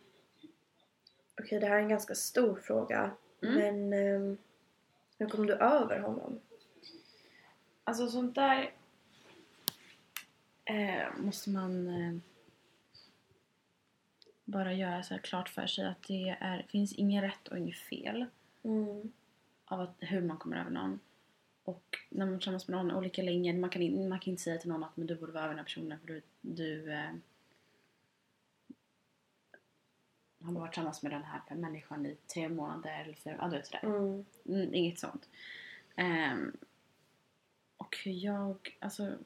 [1.41, 3.11] okej, det här är en ganska stor fråga.
[3.43, 3.55] Mm.
[3.55, 4.37] Men eh,
[5.19, 6.41] hur kom du över honom?
[7.89, 8.71] Alltså sånt där
[10.65, 12.17] eh, måste man eh,
[14.45, 18.27] bara göra så klart för sig att det är, finns inget rätt och inget fel
[18.63, 19.13] Mm.
[19.65, 21.01] av att, hur man kommer över någon.
[21.65, 24.43] Och när man är tillsammans med någon olika länge, man kan, in, man kan inte
[24.43, 26.93] säga till någon att men du borde vara över den här personen för du, du
[26.93, 27.11] eh,
[30.41, 33.67] har varit tillsammans med den här människan i tre månader eller fyra, ja du vet
[33.67, 33.85] sådär.
[33.85, 34.25] Mm.
[34.47, 35.29] Mm, inget sånt.
[35.97, 36.57] Ehm,
[37.77, 39.19] och hur jag, alltså...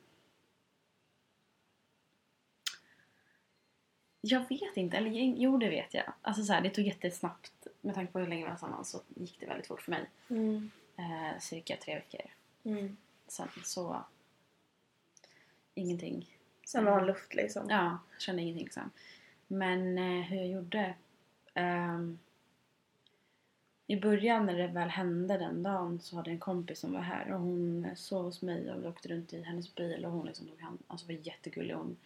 [4.20, 6.12] Jag vet inte, eller jo det vet jag.
[6.22, 9.00] Alltså så här, det tog jättesnabbt, med tanke på hur länge vi var tillsammans så
[9.14, 10.10] gick det väldigt fort för mig.
[10.28, 10.70] Mm.
[10.96, 12.30] Eh, cirka tre veckor.
[12.64, 12.96] Mm.
[13.26, 14.04] Sen så...
[15.74, 16.38] Ingenting.
[16.64, 17.66] Sen var han luft liksom.
[17.70, 18.90] Ja, kände ingenting sen.
[19.46, 20.94] Men eh, hur jag gjorde?
[21.54, 22.18] ehm,
[23.90, 27.00] I början när det väl hände den dagen så hade jag en kompis som var
[27.00, 30.26] här och hon sov hos mig och vi åkte runt i hennes bil och hon
[30.26, 31.74] liksom tog hand, alltså var jättegullig.
[31.74, 31.96] Hon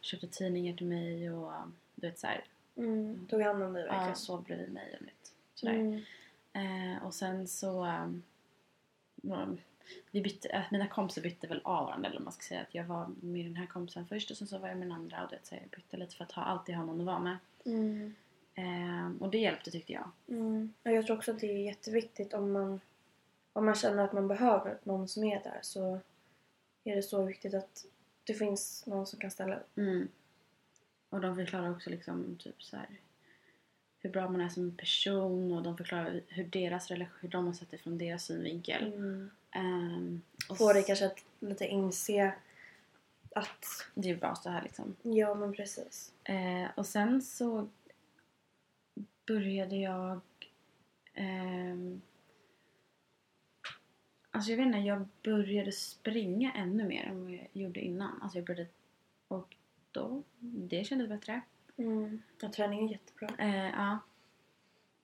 [0.00, 1.52] köpte tidningar till mig och
[1.94, 2.44] du vet såhär,
[2.76, 3.26] Mm.
[3.26, 4.16] Tog hand om dig ja, verkligen.
[4.16, 5.74] sov bredvid mig och vet, sådär.
[5.74, 6.96] Mm.
[6.96, 7.86] Eh, och sen så...
[7.86, 8.22] Um,
[10.10, 12.60] vi bytte, äh, mina kompisar bytte väl av varandra eller man ska säga.
[12.60, 14.96] Att jag var med den här kompisen först och sen så var jag med den
[14.96, 15.24] andra.
[15.24, 17.36] Och det, så jag bytte lite för att ha, alltid ha någon att vara med.
[17.64, 18.14] Mm.
[18.54, 20.10] Eh, och det hjälpte tyckte jag.
[20.28, 20.72] Mm.
[20.82, 22.80] Jag tror också att det är jätteviktigt om man,
[23.52, 26.00] om man känner att man behöver någon som är där så
[26.84, 27.84] är det så viktigt att
[28.24, 29.76] det finns någon som kan ställa upp.
[29.76, 30.08] Mm.
[31.10, 32.88] Och de förklarar också liksom typ så här
[34.02, 37.52] hur bra man är som person och de förklarar hur deras relation, hur de har
[37.52, 38.92] sett det från deras synvinkel.
[38.92, 39.30] Mm.
[39.50, 42.34] Ehm, och Får dig kanske att lite inse
[43.34, 44.96] att, Det är bra så här liksom.
[45.02, 46.12] ja men precis.
[46.24, 47.68] Eh, och sen så
[49.26, 50.20] började jag...
[51.14, 52.02] ehm,
[54.30, 58.22] alltså jag vet inte, jag började springa ännu mer än vad jag gjorde innan.
[58.22, 58.70] Alltså jag började...
[59.28, 59.56] Och
[59.92, 61.42] då, det kändes bättre.
[61.76, 62.22] Mm.
[62.40, 63.28] Ja, träning är jättebra.
[63.38, 63.98] Eh, ja.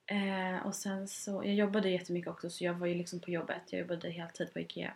[0.05, 3.61] Eh, och sen så, jag jobbade jättemycket också så jag var ju liksom på jobbet.
[3.69, 4.93] Jag jobbade heltid på IKEA.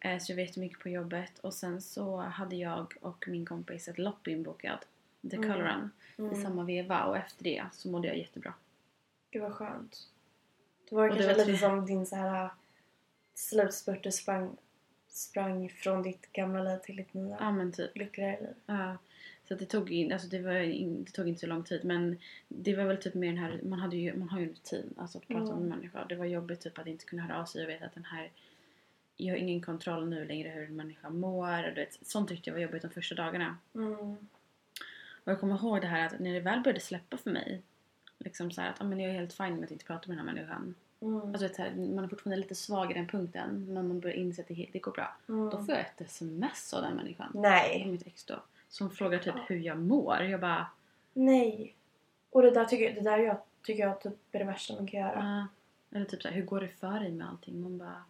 [0.00, 1.38] Eh, så jag var jättemycket på jobbet.
[1.38, 4.88] Och sen så hade jag och min kompis ett lopp inbokat.
[5.30, 5.48] The Mm.
[5.52, 5.90] Color Run.
[6.16, 6.42] I Mm.
[6.42, 8.54] samma veva och efter det så mådde jag jättebra.
[9.30, 10.08] Gud vad skönt.
[10.88, 12.48] Det var Och det kanske var lite som din så här
[13.34, 14.56] slutspurt du sprang
[15.08, 17.96] sprang från ditt gamla liv till ditt nya Ja men typ.
[17.96, 18.54] lyckligare liv.
[18.66, 18.96] Ja.
[19.48, 22.18] Så det tog in, alltså det, var, in, det tog inte så lång tid men
[22.48, 24.94] det var väl typ mer den här, man, hade ju, man har ju en rutin,
[24.96, 25.58] alltså att prata Mm.
[25.58, 26.06] med människor.
[26.08, 28.30] Det var jobbigt typ att inte kunna höra av sig och veta att den här,
[29.16, 31.58] jag har ingen kontroll nu längre hur en människa mår.
[31.68, 33.56] Och du vet, sånt tyckte jag var jobbigt de första dagarna.
[33.74, 34.16] Mm.
[35.24, 37.62] Och jag kommer ihåg det här att när det väl började släppa för mig,
[38.18, 40.26] liksom så att ah, men jag är helt fine med att inte prata med den
[40.26, 40.74] här människan.
[41.00, 41.20] Mm.
[41.20, 44.16] Alltså, vet, så här, man är fortfarande lite svag i den punkten men man börjar
[44.16, 45.16] inse att det, det går bra.
[45.28, 45.50] Mm.
[45.50, 47.30] Då får jag ett sms av den människan.
[47.34, 47.86] Nej.
[47.86, 48.42] mitt ex då.
[48.68, 50.22] Som frågar typ hur jag mår.
[50.22, 50.66] Jag bara...
[51.12, 51.74] Nej.
[52.30, 55.00] Och det där tycker, det där jag, tycker jag typ är det värsta man kan
[55.00, 55.18] göra.
[55.22, 55.46] "Ah."
[55.96, 57.62] eller typ så här, hur går det för dig med allting?
[57.62, 58.04] Man bara...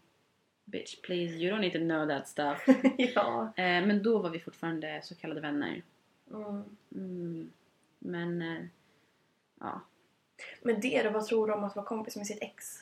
[0.64, 2.64] Bitch please, you don't need to know that stuff.
[3.14, 3.52] ja.
[3.56, 5.82] eh, men då var vi fortfarande så kallade vänner.
[6.30, 6.76] Mm.
[6.94, 7.52] Mm.
[7.98, 8.42] Men...
[8.42, 8.64] Eh,
[9.60, 9.80] ja.
[10.62, 12.78] Men det då, vad tror du om att vara kompis med sitt ex?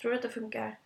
[0.00, 0.78] Tror du att det funkar?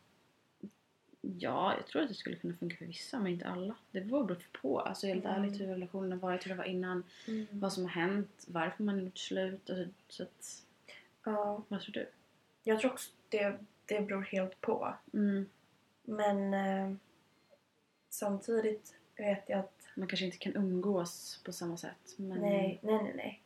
[1.21, 3.75] Ja, jag tror att det skulle kunna funka för vissa men inte alla.
[3.91, 4.81] Det beror på.
[4.81, 5.37] Alltså helt Mm.
[5.43, 7.05] ärligt hur relationen har varit, hur det var innan.
[7.29, 7.47] Mm.
[7.51, 9.71] Vad som har hänt, varför man gjort slut.
[9.71, 10.65] Alltså, så att,
[11.25, 12.09] Ja, vad tror du?
[12.63, 14.95] jag tror också det, det beror helt på.
[15.13, 15.47] Mm.
[16.03, 16.97] Men eh,
[18.09, 22.15] samtidigt vet jag att Man kanske inte kan umgås på samma sätt.
[22.17, 22.39] Men...
[22.41, 23.43] nej, nej, nej, nej.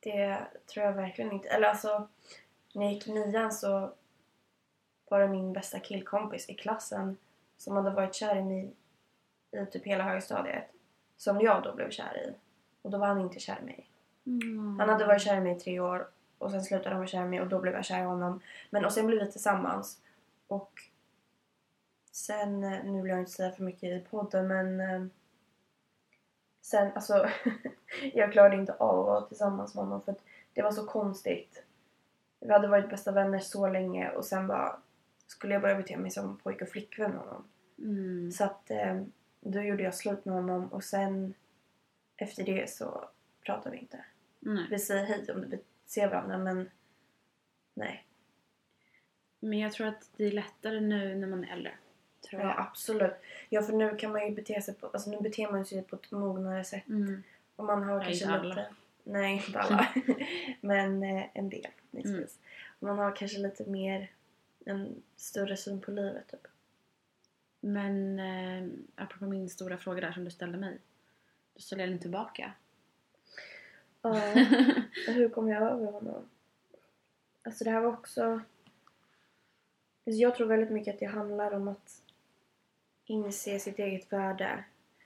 [0.00, 1.48] Det tror jag verkligen inte.
[1.48, 2.08] Eller alltså,
[2.74, 3.92] när jag gick nian så
[5.08, 7.16] var det min bästa killkompis i klassen
[7.56, 8.72] som hade varit kär i mig
[9.50, 10.64] i typ hela högstadiet.
[11.16, 12.34] Som jag då blev kär i.
[12.82, 13.90] Och då var han inte kär i mig.
[14.26, 14.78] Mm.
[14.78, 17.24] Han hade varit kär i mig i tre år och sen slutade han vara kär
[17.24, 18.40] i mig och då blev jag kär i honom.
[18.70, 20.00] Men och sen blev vi tillsammans.
[20.46, 20.82] Och
[22.12, 25.06] sen, eh, nu vill jag inte säga för mycket i podden men eh,
[26.66, 27.28] sen alltså
[28.14, 31.62] jag klarade inte av att vara tillsammans med honom för att det var så konstigt.
[32.40, 34.80] Vi hade varit bästa vänner så länge och sen bara
[35.26, 37.44] skulle jag börja bete mig som pojke och flickvän med honom.
[37.78, 38.32] Mm.
[38.32, 39.02] Så att eh,
[39.40, 41.34] då gjorde jag slut med honom och sen
[42.16, 43.08] efter det så
[43.44, 44.04] pratade vi inte.
[44.40, 44.66] Nej.
[44.70, 46.70] Vi säger hej om vi ser varandra men
[47.74, 48.06] nej.
[49.40, 51.72] Men jag tror att det är lättare nu när man är äldre.
[52.30, 52.58] Tror Ja jag.
[52.58, 53.14] absolut.
[53.48, 55.96] Ja för nu kan man ju bete sig på, alltså nu beter man sig på
[55.96, 56.88] ett mognare sätt.
[56.88, 57.22] Mm.
[57.56, 58.66] Och man har Nej, kanske lite...
[59.04, 59.88] Nej inte alla.
[60.60, 61.66] men eh, en del.
[61.92, 62.26] Mm.
[62.78, 64.10] Man har kanske lite mer
[64.64, 66.46] en större syn på livet typ.
[67.60, 70.78] Men eh, apropå min stora fråga där som du ställde mig.
[71.54, 72.52] Då ställer jag den tillbaka.
[74.02, 74.14] Ja.
[75.06, 76.28] Hur kom jag över honom?
[77.42, 78.40] Alltså det här var också...
[80.06, 82.02] Alltså jag tror väldigt mycket att det handlar om att
[83.06, 84.64] inse sitt eget värde.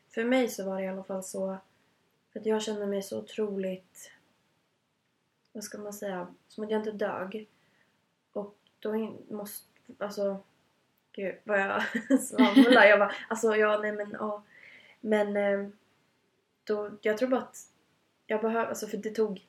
[0.09, 1.57] För mig så var det i alla fall så.
[2.33, 4.13] För att jag kände mig så otroligt...
[5.53, 6.35] Vad ska man säga?
[6.49, 7.49] Som att jag inte dög.
[8.33, 9.67] Och då in- måste...
[9.99, 10.43] Alltså...
[11.13, 11.83] Gud vad jag
[12.23, 12.85] svamlar.
[12.85, 13.13] Jag bara...
[13.29, 14.43] Alltså ja, nej men ja.
[15.01, 15.37] Men...
[15.37, 15.77] Ehm,
[16.65, 17.57] då, jag tror bara att
[18.27, 19.47] jag behöver, alltså för det tog...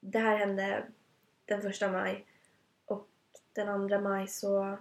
[0.00, 0.86] Det här hände
[1.44, 2.26] den första maj
[2.84, 3.08] och
[3.52, 4.78] den andra maj så,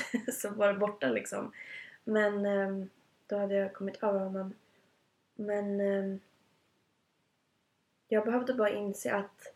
[0.32, 1.52] så var det borta liksom.
[2.04, 2.90] Men ehm,
[3.26, 4.54] då hade jag kommit över honom.
[5.34, 6.20] Men ehm,
[8.08, 9.54] jag behövde bara inse att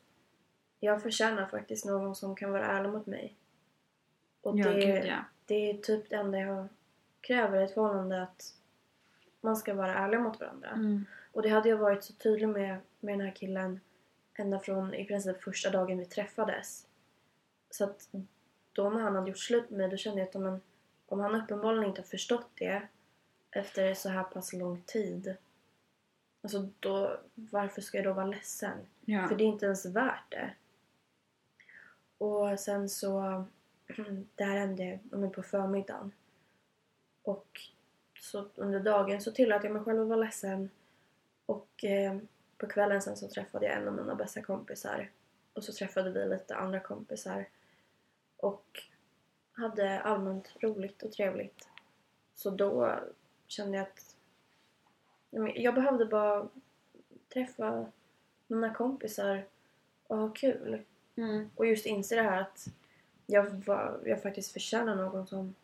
[0.81, 3.37] jag förtjänar faktiskt någon som kan vara ärlig mot mig.
[4.41, 5.25] Och ja, det, gud ja.
[5.47, 6.69] det är typ det enda jag
[7.21, 8.55] kräver i ett förhållande att
[9.41, 10.69] man ska vara ärlig mot varandra.
[10.69, 11.07] Mm.
[11.33, 13.81] Och det hade jag varit så tydlig med, med den här killen
[14.35, 16.87] ända från i princip första dagen vi träffades.
[17.71, 18.09] Så att
[18.77, 20.61] då när han hade gjort slut med mig då kände jag att men,
[21.07, 22.83] om han uppenbarligen inte har förstått det
[23.51, 25.37] efter så här pass lång tid.
[26.43, 28.79] Alltså då, varför ska jag då vara ledsen?
[29.05, 29.29] Ja.
[29.29, 30.55] För det är inte ens värt det.
[32.19, 33.45] Och sen så,
[34.35, 34.99] det här hände
[35.35, 36.13] på förmiddagen.
[37.23, 37.61] Och
[38.21, 40.71] så under dagen så tillät jag mig själv att vara ledsen.
[41.47, 42.19] Och eh,
[42.59, 45.11] på kvällen sen så träffade jag en av mina bästa kompisar.
[45.53, 47.47] Och så träffade vi lite andra kompisar.
[48.37, 48.83] Och
[49.53, 51.69] hade allmänt roligt och trevligt.
[52.35, 53.01] Så då
[53.47, 54.17] kände jag att
[55.55, 56.49] jag behövde bara
[57.29, 57.87] träffa
[58.47, 59.45] mina kompisar
[60.07, 60.83] och ha kul.
[61.17, 61.51] Mm.
[61.55, 62.67] Och just inse det här att
[63.27, 65.55] jag, var, jag faktiskt förtjänar någon som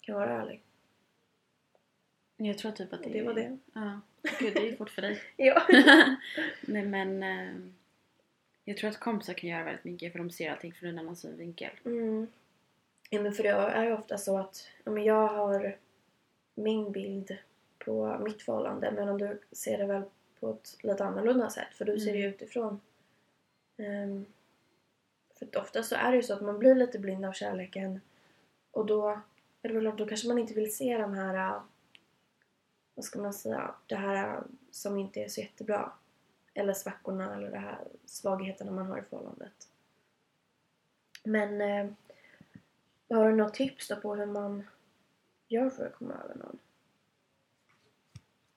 [0.00, 0.62] kan vara ärlig.
[2.36, 3.58] Jag tror typ att det, det var det.
[3.72, 4.00] Ja.
[4.38, 5.22] Gud, det är fort för dig.
[5.36, 5.66] Ja.
[6.60, 7.74] Nej men...
[8.68, 11.16] Jag tror att kompisar kan göra väldigt mycket för de ser allting från en annan
[11.16, 11.70] synvinkel.
[11.84, 12.26] Mm.
[13.10, 15.76] Ja, men för det är ju ofta så att men jag har
[16.54, 17.36] min bild
[17.78, 20.02] på mitt förhållande men du ser det väl
[20.40, 22.80] på ett lite annorlunda sätt för du ser det ju utifrån.
[23.76, 24.26] Um,
[25.34, 28.00] för ofta så är det ju så att man blir lite blind av kärleken
[28.70, 29.20] och då
[29.62, 31.60] är det klart, då kanske man inte vill se de här,
[32.94, 35.92] vad ska man säga, det här som inte är så jättebra.
[36.58, 39.68] Eller svackorna eller det här svagheterna man har i förhållandet.
[41.24, 41.90] Men eh,
[43.16, 44.64] har du något tips då på hur man
[45.48, 46.58] gör för att komma över någon?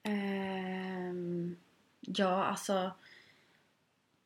[0.02, 1.56] Ehm,
[2.00, 2.92] ja, alltså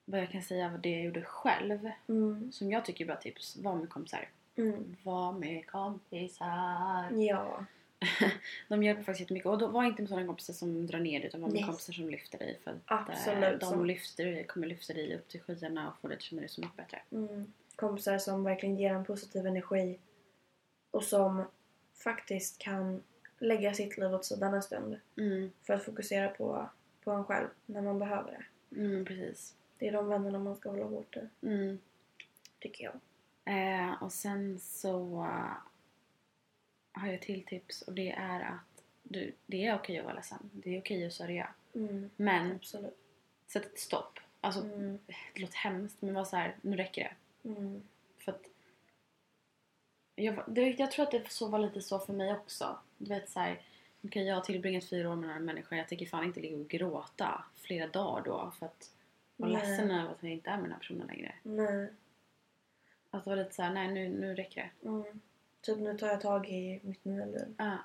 [0.04, 1.90] vad jag kan säga var det jag gjorde själv.
[2.08, 2.52] Mm.
[2.52, 3.56] Som jag tycker är bra tips.
[3.56, 4.28] Var med kompisar.
[4.56, 4.96] Mm.
[5.02, 7.10] Var med kompisar.
[7.10, 7.64] Ja.
[8.68, 9.46] De hjälper faktiskt jättemycket.
[9.46, 11.64] Och då var inte med sådana kompisar som drar ner dig utan var med Nej.
[11.64, 12.58] kompisar som lyfter dig.
[12.64, 16.08] För att Absolut, eh, som- de lyfter, kommer lyfta dig upp till skyarna och få
[16.08, 17.02] dig att känna dig så mycket bättre.
[17.10, 17.52] Mm.
[17.76, 19.98] Kompisar som verkligen ger en positiv energi
[20.90, 21.44] och som
[21.94, 23.02] faktiskt kan
[23.38, 26.68] lägga sitt liv åt sidan en stund Mm, för att fokusera på,
[27.04, 28.30] på en själv när man behöver
[28.70, 28.80] det.
[28.80, 29.54] mm precis.
[29.78, 31.78] Det är de vännerna man ska hålla hårt i, Mm.
[32.60, 32.94] tycker jag.
[33.44, 35.26] Eh, och sen så
[36.96, 40.14] har jag ett till tips och det är att du, det är okej att vara
[40.14, 40.50] ledsen.
[40.52, 41.48] Det är okej att sörja.
[41.74, 42.11] Mm.
[42.16, 42.96] Men Absolut.
[43.46, 44.18] sätt ett stopp.
[44.40, 44.98] Alltså, Mm.
[45.35, 47.02] det låter hemskt men var så här, nu räcker
[47.42, 47.48] det.
[47.48, 47.82] Mm.
[48.18, 48.42] För att
[50.14, 52.78] jag, det, jag tror att det så var lite så för mig också.
[52.98, 53.61] Du vet så här,
[54.02, 55.78] okej jag har tillbringat fyra år med den här människan.
[55.78, 58.90] Jag tänker fan inte ligga och gråta flera dagar då för att
[59.37, 59.61] vara Nej.
[59.68, 61.35] ledsen över att jag inte är med den här personen längre.
[61.42, 61.88] Nej.
[63.11, 64.88] Att det var lite så här, nej nu, nu räcker det.
[64.88, 65.20] Mm.
[65.66, 67.55] Typ nu tar jag tag i mitt nya liv.
[67.59, 67.79] Ja.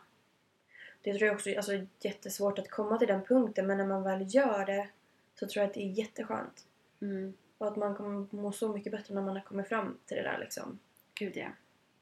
[1.02, 4.04] Det tror jag också alltså, är jättesvårt att komma till den punkten men när man
[4.04, 4.90] väl gör det
[5.36, 6.66] så tror jag att det är jätteskönt.
[7.02, 7.34] Mm.
[7.58, 10.24] Och att man kommer må så mycket bättre när man har kommit fram till det
[10.24, 10.80] där liksom.
[11.14, 11.50] Gud ja.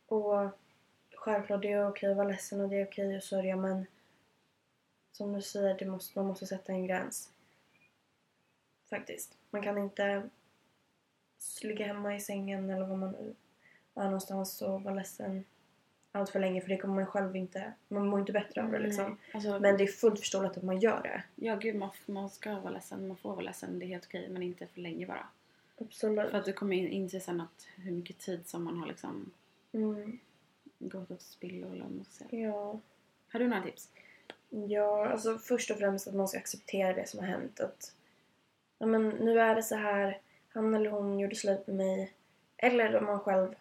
[0.07, 0.49] Och
[1.15, 3.85] självklart, det är okej att vara ledsen och det är okej att sörja men
[5.11, 7.31] som du säger, det måste, man måste sätta en gräns.
[8.89, 9.37] Faktiskt.
[9.49, 10.29] Man kan inte
[11.61, 13.35] ligga hemma i sängen eller var man
[13.95, 15.45] är någonstans och vara ledsen
[16.11, 18.79] allt för länge för det kommer man själv inte, man mår inte bättre av det
[18.79, 19.17] liksom.
[19.33, 21.23] Alltså, Men det är fullt förståeligt att man gör det.
[21.35, 23.79] Ja gud man, man ska vara ledsen, man får vara ledsen.
[23.79, 25.27] Det är helt okej men inte för länge bara.
[25.81, 26.31] Absolut.
[26.31, 29.31] För att du kommer in- inse sen att hur mycket tid som man har liksom
[29.71, 30.19] Mm,
[30.79, 32.41] gått åt spillo eller vad man ska säga.
[32.47, 32.79] ja.
[33.31, 33.89] Har du några tips?
[34.49, 37.59] Ja, alltså först och främst att man ska acceptera det som har hänt.
[37.59, 37.93] Att,
[38.79, 40.19] ja, men nu är det så här,
[40.49, 42.13] han eller hon gjorde slut med mig.
[42.57, 43.55] Eller om man själv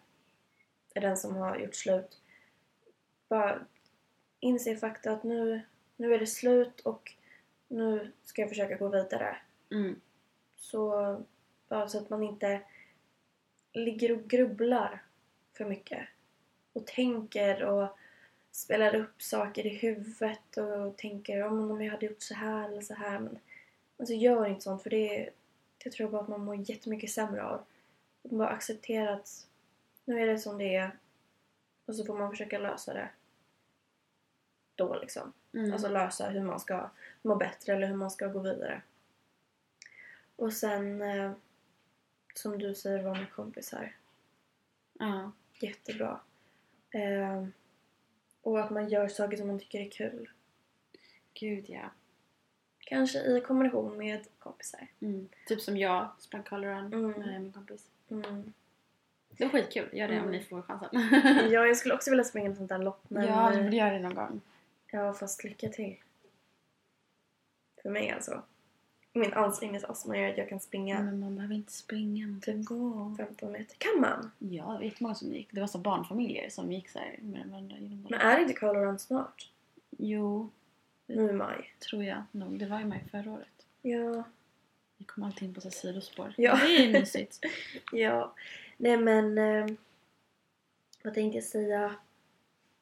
[0.94, 2.17] är den som har gjort slut.
[3.28, 3.66] Bara
[4.40, 5.60] inse fakta att nu,
[5.96, 7.14] nu är det slut och
[7.68, 9.36] nu ska jag försöka gå vidare.
[9.70, 10.00] Mm.
[10.56, 11.16] Så
[11.68, 12.60] bara så att man inte
[13.72, 15.02] ligger och grubblar
[15.56, 16.08] för mycket.
[16.72, 17.98] Och tänker och
[18.50, 22.68] spelar upp saker i huvudet och tänker "Ja, men om jag hade gjort så här
[22.68, 23.18] eller så här.
[23.18, 23.38] Men
[23.98, 25.30] alltså gör inte sånt för det,
[25.84, 27.64] det tror jag bara att man mår jättemycket sämre av.
[28.24, 29.46] Att man bara accepterar att
[30.04, 30.98] nu är det som det är
[31.86, 33.08] och så får man försöka lösa det
[34.78, 35.32] då liksom.
[35.54, 35.72] Mm.
[35.72, 36.90] Alltså lösa hur man ska
[37.22, 38.82] må bättre eller hur man ska gå vidare.
[40.36, 41.32] Och sen, eh,
[42.34, 43.92] som du säger, vara med kompisar.
[44.98, 45.32] ja.
[45.60, 46.20] Jättebra.
[46.90, 47.44] Eh,
[48.42, 50.28] och att man gör saker som man tycker är kul.
[51.34, 51.90] Gud ja.
[52.78, 54.86] Kanske i kombination med kompisar.
[55.00, 55.28] Mm.
[55.46, 57.10] Typ som jag sprang colorrun Mm.
[57.10, 57.86] med min kompis.
[58.10, 58.52] Mm.
[59.30, 59.88] Det var skitkul.
[59.92, 60.30] Gör det om Mm.
[60.30, 60.88] ni får chansen.
[61.50, 63.26] Ja, jag skulle också vilja springa ett sånt där lopp men...
[63.26, 64.40] ja, du eh, borde göra det någon gång.
[64.90, 65.96] Ja, fast lycka till.
[67.82, 68.42] För mig alltså.
[69.12, 73.14] Min ansträngningsastma gör att jag kan springa Men man behöver inte springa, man kan gå.
[73.18, 73.76] 15 meter.
[73.78, 74.30] Kan man?
[74.38, 75.48] Ja, det var jättemånga som gick.
[75.52, 78.54] Det var så barnfamiljer som gick så här med varandra genom Men är det inte
[78.54, 79.50] Color Run snart?
[79.90, 80.50] Jo,
[81.06, 81.72] Nu i maj.
[81.90, 82.58] tror jag nog.
[82.58, 83.66] Det var ju mig förra året.
[83.82, 84.22] Ja.
[84.98, 86.34] Vi kom alltid in på så här sidospår.
[86.36, 86.56] Ja.
[86.66, 87.38] Det är mysigt.
[87.92, 88.34] Ja.
[88.76, 89.38] Nej men...
[89.38, 89.66] Eh,
[91.04, 91.94] vad tänkte jag säga?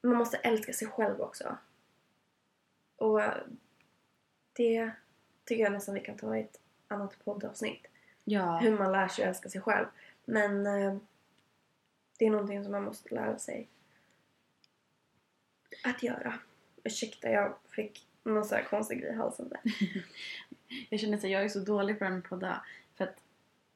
[0.03, 1.57] Man måste älska sig själv också.
[2.96, 3.35] Och eh,
[4.52, 4.90] det
[5.44, 7.87] tycker jag nästan vi kan ta i ett annat poddavsnitt.
[8.25, 8.58] Ja.
[8.58, 9.87] Hur man lär sig att älska sig själv.
[10.25, 10.96] Men eh,
[12.18, 13.68] det är någonting som man måste lära sig
[15.85, 16.35] att göra.
[16.85, 19.60] Ursäkta, jag fick någon sån här konstig grej i halsen där.
[20.90, 22.64] Jag känner att jag är så dålig på den podda.
[22.96, 23.23] För att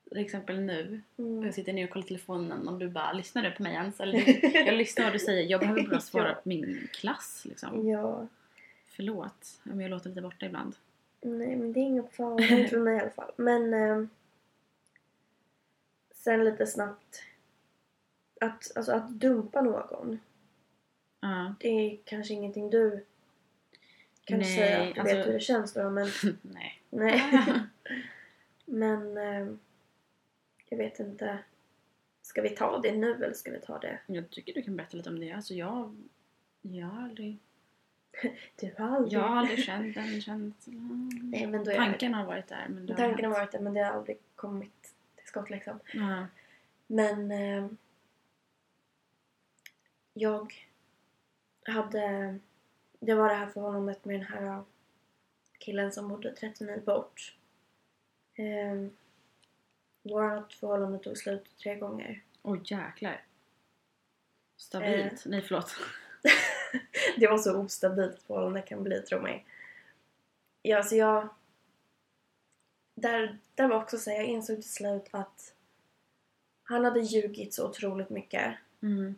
[0.08, 1.42] till exempel nu, Mm.
[1.44, 4.00] jag sitter ner och kollar telefonen och du bara lyssnar du på mig ens?
[4.00, 5.50] Eller jag lyssnar vad du säger.
[5.50, 7.88] Jag behöver bara svara på min klass liksom.
[7.88, 8.26] Ja.
[8.90, 10.74] Förlåt om jag låter lite borta ibland.
[11.20, 12.42] Nej, men det är ingen fara.
[12.44, 13.32] Inte för mig i alla fall.
[13.36, 14.04] Men eh,
[16.14, 17.22] sen lite snabbt.
[18.40, 20.18] Att, alltså, att dumpa någon.
[21.20, 21.54] Ja.
[21.60, 23.04] Det är kanske ingenting du
[24.24, 25.90] kan Nej, säga att du alltså- vet hur det känns då.
[25.90, 26.08] Men
[26.42, 26.82] Nej.
[26.90, 27.22] nej.
[28.64, 29.46] men eh,
[30.68, 31.38] jag vet inte.
[32.22, 33.98] Ska vi ta det nu eller ska vi ta det?
[34.06, 35.32] Jag tycker du kan berätta lite om det.
[35.32, 35.96] Alltså jag
[36.62, 37.38] Jag har aldrig,
[38.56, 39.12] Du har aldrig...
[39.12, 41.10] jag har aldrig känt den känslan.
[41.22, 43.38] Nej, men då Tanken har varit där men det Tanken har hänt.
[43.38, 45.80] varit det men det har aldrig kommit till skott liksom.
[45.92, 46.26] Ja.
[46.86, 47.66] Men eh,
[50.14, 50.54] jag
[51.66, 52.38] hade...
[53.00, 54.62] Det var det här förhållandet med den här eh,
[55.58, 57.36] killen som bodde 30 mil bort.
[58.34, 58.86] Eh,
[60.02, 62.22] vårt förhållande tog slut tre gånger.
[62.42, 63.24] Oj jäklar.
[64.56, 65.26] Stabilt.
[65.26, 65.30] Eh.
[65.30, 65.76] Nej förlåt.
[67.16, 69.46] det var så ostabilt förhållande kan bli, tro mig.
[70.62, 71.28] Ja, alltså jag...
[72.94, 75.54] Där, där var också så jag insåg till slut att
[76.62, 78.54] han hade ljugit så otroligt mycket.
[78.82, 79.14] Mm.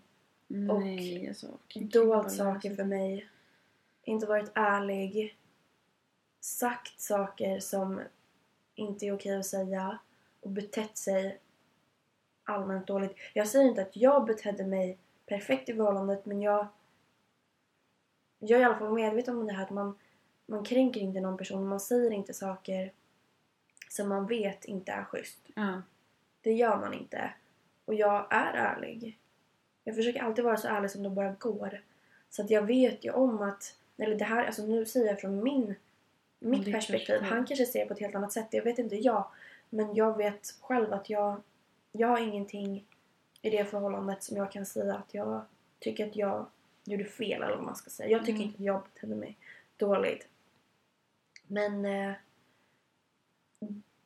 [0.71, 1.47] Och Nej alltså.
[1.75, 3.29] Dolt saker för mig.
[4.03, 5.37] Inte varit ärlig.
[6.41, 8.01] Sagt saker som
[8.75, 9.99] inte är okej att säga.
[10.41, 11.39] Och betett sig
[12.45, 13.17] allmänt dåligt.
[13.35, 16.67] Jag säger inte att jag betedde mig perfekt i förhållandet men jag
[18.45, 19.99] jag är i alla fall medveten om det här att man,
[20.47, 21.69] man kränker inte någon person.
[21.69, 22.93] Man säger inte saker
[23.89, 25.39] som man vet inte är schysst.
[25.55, 25.83] Ja.
[26.41, 27.31] Det gör man inte.
[27.85, 29.19] Och jag är ärlig.
[29.85, 31.81] Jag försöker alltid vara så ärlig som det bara går.
[32.31, 35.45] Så att jag vet ju om att, eller det här, alltså nu säger jag från
[35.45, 35.75] min,
[36.39, 36.73] mitt perspektiv.
[36.73, 37.23] perspektiv.
[37.23, 39.25] Han kanske ser på ett helt annat sätt, det vet inte jag.
[39.71, 41.43] Men jag vet själv att jag,
[41.93, 42.87] jag har ingenting
[43.43, 45.43] i det förhållandet som jag kan säga att jag
[45.79, 46.47] tycker att jag
[46.85, 48.09] gjorde fel eller vad man ska säga.
[48.11, 48.43] Jag tycker Mm.
[48.43, 49.37] inte att jag betedde mig
[49.77, 50.29] dåligt.
[51.47, 52.13] Men eh,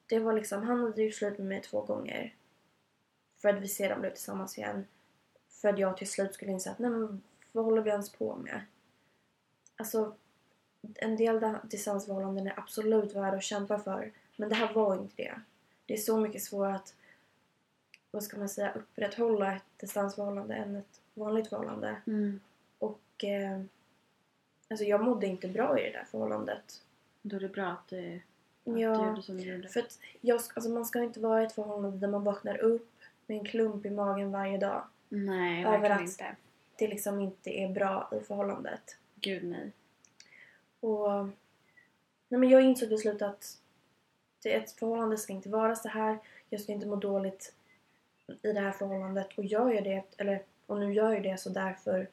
[0.07, 2.35] det var liksom, han hade gjort slut med mig två gånger.
[3.37, 4.87] För att vi sedan blev tillsammans igen.
[5.49, 7.23] För att jag till slut skulle inse att nej men
[7.53, 8.61] vad håller vi ens på med?
[9.77, 10.17] Alltså
[10.95, 14.13] en del distansförhållanden är absolut värda att kämpa för.
[14.37, 15.41] Men det här var inte det.
[15.87, 16.95] Det är så mycket svårare att
[18.11, 21.97] vad ska man säga, upprätthålla ett distansförhållande än ett vanligt förhållande.
[22.07, 22.41] Mm.
[23.17, 23.61] Och eh,
[24.69, 26.83] alltså jag mådde inte bra i det där förhållandet.
[27.23, 29.69] Då är det bra att du, att du Ja, gjorde som du gjorde.
[29.69, 32.91] för att jag, alltså man ska inte vara i ett förhållande där man vaknar upp
[33.27, 34.83] med en klump i magen varje dag.
[35.09, 36.37] Nej, Över att- inte.
[36.79, 38.97] Det liksom inte är bra i förhållandet.
[39.15, 39.73] Gud nej.
[40.81, 41.25] Och
[42.29, 43.59] nej men jag insåg till slut att
[44.43, 46.19] det, ett förhållande ska inte vara så här.
[46.51, 47.55] Jag ska inte må dåligt
[48.43, 49.29] i det här förhållandet.
[49.39, 52.09] Och gör jag det, eller och nu gör jag det så därför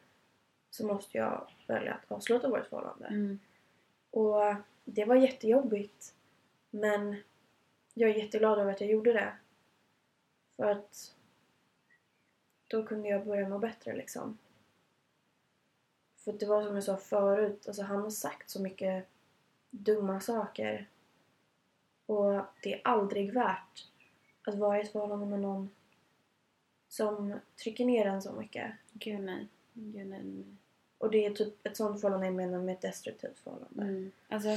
[0.73, 3.05] så måste jag välja att avsluta vårt förhållande.
[3.07, 3.39] Mm.
[4.11, 6.15] Och det var jättejobbigt.
[6.69, 7.15] Men
[7.93, 9.33] jag är jätteglad över att jag gjorde det.
[10.55, 11.15] För att
[12.67, 14.37] då kunde jag börja må bättre liksom.
[16.17, 19.07] För det var som jag sa förut, alltså han har sagt så mycket
[19.69, 20.89] dumma saker.
[22.05, 23.87] Och det är aldrig värt
[24.47, 25.69] att vara i ett förhållande med någon
[26.87, 28.71] som trycker ner en så mycket.
[28.93, 29.47] Gud nej.
[29.73, 30.45] Gud nej.
[31.03, 33.81] Och det är typ ett sånt förhållande jag menar med ett destruktivt förhållande.
[33.83, 34.11] Mm.
[34.29, 34.49] Alltså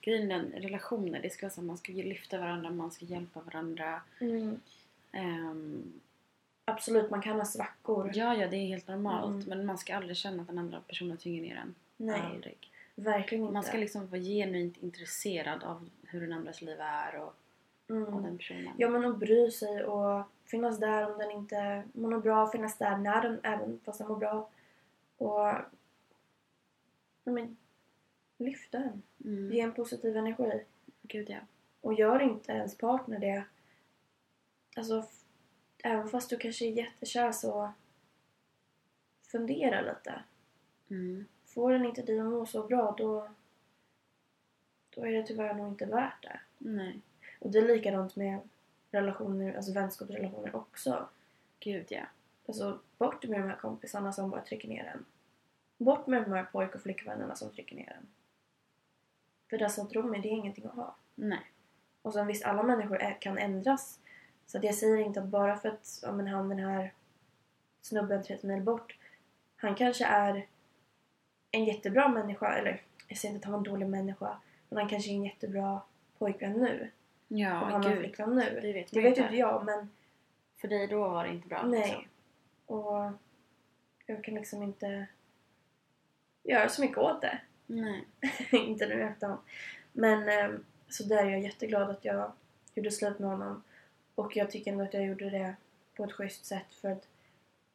[0.00, 3.40] grejen den, relationer, det ska vara så att man ska lyfta varandra, man ska hjälpa
[3.40, 4.00] varandra.
[4.20, 4.60] Mm.
[5.12, 6.00] Ehm,
[6.64, 8.10] Absolut, man kan ha svackor.
[8.14, 9.44] ja, ja, det är helt normalt.
[9.44, 9.48] Mm.
[9.48, 11.74] Men man ska aldrig känna att den andra personen tynger ner en.
[11.96, 12.70] Nej, Aldrig.
[12.94, 13.54] verkligen inte.
[13.54, 17.34] Man ska liksom vara genuint intresserad av hur den andras liv är och
[17.90, 18.22] mm.
[18.22, 18.74] den personen.
[18.76, 22.96] Ja men att bry sig och finnas där om den inte mår bra, finnas där
[22.96, 24.48] när den även fast den mår bra.
[25.18, 25.52] Och
[27.30, 27.56] men,
[28.36, 29.02] lyfta den.
[29.24, 29.52] Mm.
[29.52, 30.64] Ge en positiv energi.
[31.02, 31.38] Gud ja.
[31.80, 33.44] Och gör inte ens partner det.
[34.76, 35.04] Alltså,
[35.82, 37.72] även fast du kanske är jättekär så
[39.22, 40.22] fundera lite.
[40.90, 41.24] Mm.
[41.44, 43.28] Får den inte dig att må så bra då,
[44.90, 46.40] då är det tyvärr nog inte värt det.
[46.58, 47.00] Nej.
[47.38, 48.40] Och det är likadant med
[48.90, 51.08] relationer, alltså vänskapsrelationer också.
[51.60, 52.06] Gud ja.
[52.46, 55.04] Alltså bort med de här kompisarna som bara trycker ner en.
[55.78, 58.06] Bort med de här pojk och flickvännerna som trycker ner en.
[59.50, 60.94] För alltså tro mig, det är ingenting att ha.
[61.14, 61.52] Nej.
[62.02, 64.00] Och sen visst, alla människor är, kan ändras.
[64.46, 66.92] Så att jag säger inte att bara för att ja, men han den här
[67.82, 68.96] snubben 30 mil bort,
[69.56, 70.46] han kanske är
[71.50, 74.88] en jättebra människa, eller jag säger inte att han var en dålig människa, men han
[74.88, 75.80] kanske är en jättebra
[76.18, 76.90] pojkvän nu.
[77.28, 78.60] och Ja, han har flickvän nu.
[78.62, 79.90] Det vet Det vet inte jag, men
[80.56, 81.62] För dig då var det inte bra.
[81.62, 81.80] Nej.
[81.80, 82.04] liksom.
[82.66, 83.12] Och
[84.06, 85.06] jag kan liksom inte
[86.52, 87.38] göra så mycket åt det.
[87.66, 88.04] Nej.
[88.52, 89.40] inte nu i efterhand.
[89.92, 92.32] Men eh, så där är jag jätteglad att jag
[92.74, 93.62] gjorde slut med honom.
[94.14, 95.54] Och jag tycker ändå att jag gjorde det
[95.96, 97.08] på ett schysst sätt för att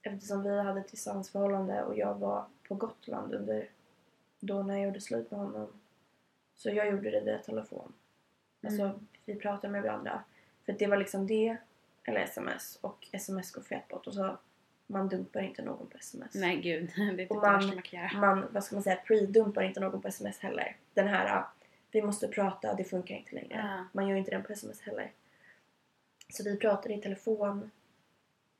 [0.01, 3.67] eftersom vi hade ett distansförhållande och jag var på Gotland under
[4.39, 5.67] då när jag gjorde slut med honom.
[6.55, 7.93] Så jag gjorde det via telefon.
[8.63, 9.07] Alltså Mm.
[9.25, 10.23] vi pratade med varandra.
[10.65, 11.57] För det var liksom det
[12.03, 14.37] eller sms och sms går fett bort och så
[14.87, 16.33] man dumpar inte någon på sms.
[16.35, 18.19] Nej gud, det är typ Och det man- värsta man kan göra.
[18.19, 20.75] Man, vad ska man säga, pre-dumpar inte någon på sms heller.
[20.93, 21.43] Den här,
[21.91, 23.55] vi måste prata, det funkar inte längre.
[23.77, 23.85] Ja.
[23.91, 25.11] Man gör inte den på sms heller.
[26.29, 27.71] Så vi pratade i telefon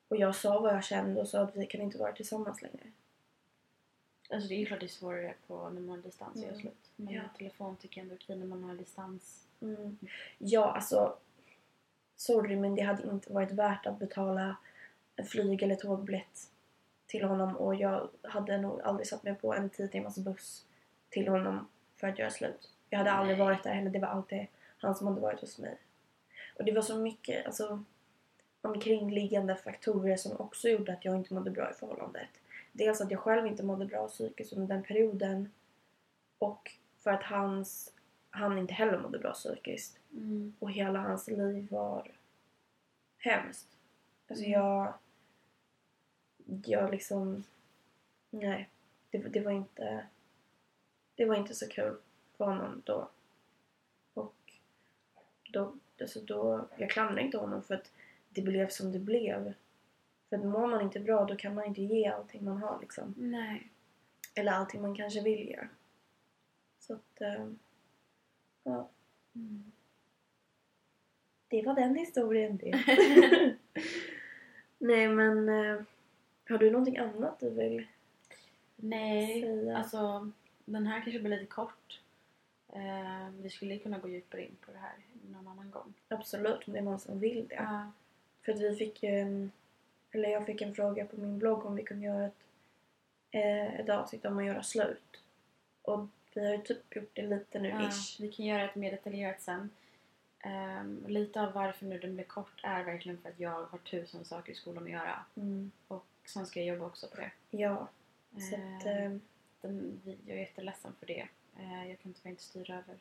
[0.07, 2.83] och jag sa vad jag kände och sa att vi kan inte vara tillsammans längre.
[4.29, 6.49] Alltså det är ju klart det är svårare på när man har distans Mm.
[6.49, 6.91] gör slut.
[6.95, 7.21] Men Ja.
[7.37, 9.43] telefon tycker jag ändå är okej när man har distans.
[9.61, 9.97] Mm.
[10.37, 11.15] Ja, alltså.
[12.15, 14.55] Sorry, men det hade inte varit värt att betala
[15.15, 16.49] en flyg eller tågbiljett
[17.07, 20.65] till honom och jag hade nog aldrig satt mig på en 10 timmars buss
[21.09, 22.69] till honom för att göra slut.
[22.89, 23.89] Jag hade aldrig varit där heller.
[23.89, 24.47] Det var alltid
[24.77, 25.77] han som hade varit hos mig.
[26.57, 27.83] Och det var så mycket alltså,
[28.61, 32.29] omkringliggande faktorer som också gjorde att jag inte mådde bra i förhållandet.
[32.71, 35.51] Dels att jag själv inte mådde bra psykiskt under den perioden
[36.37, 37.93] och för att hans,
[38.29, 39.99] han inte heller mådde bra psykiskt.
[40.11, 40.53] Mm.
[40.59, 42.11] Och hela hans liv var
[43.17, 43.72] hemskt.
[44.33, 44.93] Alltså jag...
[46.65, 47.43] Jag liksom...
[48.29, 48.69] Nej.
[49.11, 50.07] Det, det var inte...
[51.15, 51.97] Det var inte så kul
[52.37, 53.09] för honom då.
[54.13, 54.35] Och
[55.51, 55.73] då...
[56.01, 57.91] Alltså då jag klandrar inte honom för att
[58.29, 59.53] det blev som det blev.
[60.29, 63.13] För att mår man inte bra då kan man inte ge allting man har liksom.
[63.17, 63.69] Nej.
[64.35, 65.67] Eller allting man kanske vill ge.
[66.79, 67.21] Så att...
[67.21, 67.47] eh,
[68.63, 68.89] ja.
[69.35, 69.71] Mm.
[71.47, 72.83] Det var den historien det.
[74.83, 75.81] Nej men eh,
[76.49, 77.87] har du någonting annat du vill
[78.75, 79.77] Nej, säga?
[79.77, 80.31] alltså
[80.65, 81.99] den här kanske blir lite kort.
[82.73, 84.93] Eh, vi skulle kunna gå djupare in på det här
[85.31, 85.93] någon annan gång.
[86.07, 87.55] Absolut om det är någon som vill det.
[87.55, 87.91] Ja.
[88.41, 89.51] För att vi fick ju en,
[90.11, 92.43] eller jag fick en fråga på min blogg om vi kunde göra ett,
[93.31, 95.21] eh, ett avsnitt om att göra slut.
[95.81, 98.19] Och vi har ju typ gjort det lite nu Ja, ish.
[98.21, 99.69] vi kan göra ett mer detaljerat sen.
[100.45, 104.25] Ehm, lite av varför nu den blir kort är verkligen för att jag har tusen
[104.25, 105.25] saker i skolan att göra.
[105.35, 105.71] Mm.
[105.87, 107.31] Och sen ska jag jobba också på det.
[107.49, 107.87] Ja.
[108.31, 109.11] Så att, eh,
[109.61, 111.27] den, jag är jätteledsen för det.
[111.59, 112.97] Eh, jag kan tyvärr inte styra över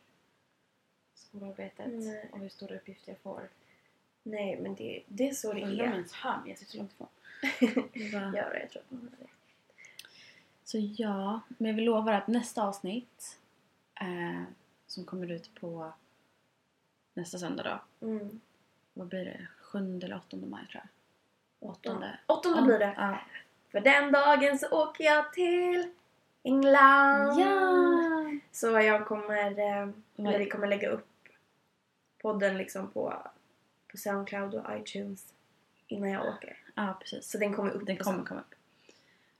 [1.14, 2.28] skolarbetet Nej.
[2.32, 3.48] och hur stora uppgifter jag får.
[4.22, 5.92] nej men det, det är så det Undrar om jag är.
[5.92, 7.08] ens mig, jag sitter så långt ifrån.
[8.34, 9.30] Ja, jag tror att man har det.
[10.64, 13.38] Så ja, men vi lovar att nästa avsnitt
[14.00, 14.42] eh,
[14.86, 15.92] som kommer ut på
[17.14, 17.62] nästa söndag
[18.00, 18.06] då.
[18.06, 18.40] Mm.
[18.94, 19.46] Vad blir det?
[19.60, 20.88] 7 eller 8 maj tror jag.
[21.70, 22.18] Åttonde.
[22.26, 22.94] Åttonde blir det.
[22.96, 23.18] Ja.
[23.70, 25.92] För den dagen så åker jag till
[26.42, 27.40] England.
[27.40, 28.38] ja.
[28.52, 31.08] Så jag kommer, eh, eller vi kommer lägga upp
[32.22, 33.22] podden liksom på,
[33.90, 35.34] på Soundcloud och iTunes
[35.86, 36.56] innan jag åker.
[36.74, 37.30] Ja, precis.
[37.30, 37.86] Så den kommer upp.
[37.86, 38.54] Den kommer komma upp.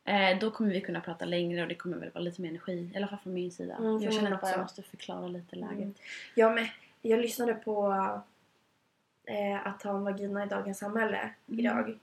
[0.05, 2.91] Eh, då kommer vi kunna prata längre och det kommer väl vara lite mer energi.
[2.95, 3.77] I alla fall från min sida.
[3.77, 5.77] Mm, jag känner att jag måste förklara lite läget.
[5.77, 5.95] Mm.
[6.35, 6.66] Ja, men
[7.03, 7.93] jag lyssnade på
[9.25, 11.61] eh, att ha en vagina i dagens samhälle Mm.
[11.61, 11.99] idag.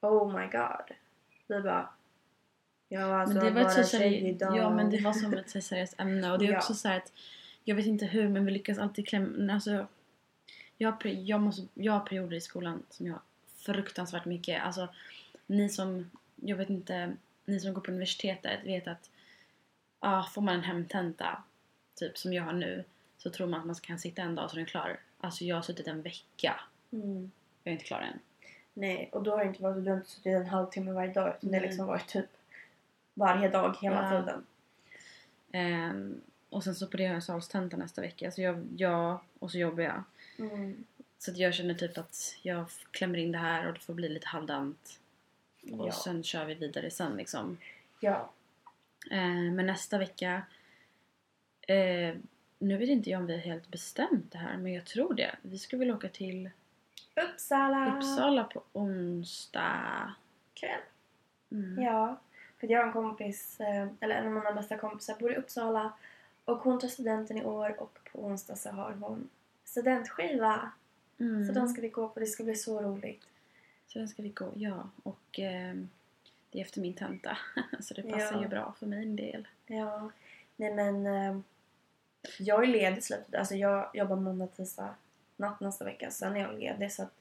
[0.00, 0.96] Oh my god.
[1.46, 1.88] Vi bara...
[2.88, 4.56] Ja, alltså men det var bara ett så tjej idag.
[4.56, 6.58] ja men det var som ett seriöst ämne och det är Ja.
[6.58, 7.12] också så här att
[7.64, 9.86] jag vet inte hur men vi lyckas alltid klämma, alltså
[10.78, 13.22] jag jag, måste, jag har perioder i skolan som jag har
[13.56, 14.88] fruktansvärt mycket, alltså
[15.46, 17.12] ni som, jag vet inte,
[17.44, 19.10] ni som går på universitetet vet att
[20.00, 21.42] ja, får man en hemtenta
[21.94, 22.84] typ som jag har nu
[23.26, 25.00] så tror man att man kan sitta en dag så är den klar.
[25.20, 26.60] Alltså jag har suttit en vecka,
[26.92, 27.30] Mm.
[27.62, 28.18] jag är inte klar än.
[28.74, 31.28] Nej, och då har det inte varit, du har inte suttit en halvtimme varje dag
[31.38, 32.26] utan det har liksom varit typ
[33.14, 34.20] varje dag hela Ja.
[34.20, 34.46] tiden.
[35.52, 36.20] Ehm,
[36.50, 39.58] och sen så på det har jag salstenta nästa vecka så jag, jag och så
[39.58, 40.02] jobbar jag.
[40.38, 40.84] Mm.
[41.18, 44.08] Så att jag känner typ att jag klämmer in det här och det får bli
[44.08, 45.00] lite halvdant.
[45.72, 45.92] Och Ja.
[45.92, 47.58] sen kör vi vidare sen liksom.
[48.00, 48.30] ja.
[49.10, 50.42] Eh, men nästa vecka...
[51.68, 52.14] Eh,
[52.58, 55.36] nu vet inte jag om vi har helt bestämt det här men jag tror det.
[55.42, 56.50] Vi ska väl åka till
[57.32, 60.14] Uppsala Uppsala på onsdag.
[60.54, 60.80] kväll.
[61.50, 61.82] Mm.
[61.82, 62.20] Ja,
[62.60, 65.92] för jag har en kompis, eh, eller en av mina bästa kompisar bor i Uppsala
[66.44, 69.28] och hon tar studenten i år och på onsdag så har hon
[69.64, 70.70] studentskiva.
[71.18, 71.46] Mm.
[71.46, 73.22] Så den ska vi gå på, det ska bli så roligt.
[73.86, 74.88] Så den ska vi gå, ja.
[75.02, 75.88] Och ehm,
[76.50, 77.38] det är efter min tenta.
[77.80, 78.42] så det passar Ja.
[78.42, 79.48] ju bra för min del.
[79.66, 80.10] Ja,
[80.56, 81.38] nej men eh,
[82.38, 84.94] jag är ledig slutet, alltså jag jobbar måndag, tisdag,
[85.36, 86.10] natt nästa vecka.
[86.10, 87.14] Sen är jag ledig så att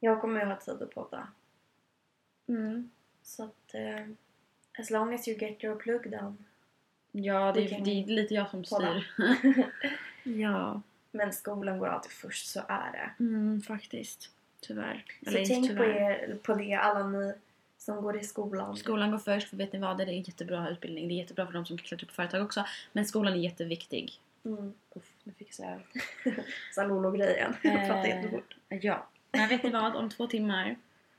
[0.00, 1.28] jag kommer ju ha tid att podda.
[2.48, 2.90] Mm.
[3.22, 4.06] Så att eh,
[4.78, 6.44] as long as you get your plug down.
[7.12, 9.02] Ja, det är, det är lite jag som podda.
[9.02, 9.70] styr.
[10.22, 10.82] ja.
[11.10, 13.24] Men skolan går alltid först, så är det.
[13.24, 14.30] Mm, faktiskt.
[14.60, 15.04] Tyvärr.
[15.24, 15.94] Så Eller tänk på, tyvärr.
[15.94, 17.34] er, på det, alla ni
[17.78, 18.76] som går i skolan.
[18.76, 19.98] Skolan går först, för vet ni vad?
[19.98, 21.08] Det är en jättebra utbildning.
[21.08, 22.64] Det är jättebra för de som klättrar upp på företag också.
[22.92, 24.20] Men skolan är jätteviktig.
[24.44, 24.72] Mm.
[24.94, 25.80] Uff, nu fick jag säga
[26.74, 27.56] Salolo-grejen.
[27.62, 28.56] Jag pratar jättefort.
[28.68, 29.06] Ja.
[29.32, 29.96] Men vet ni vad?
[29.96, 30.76] Om två timmar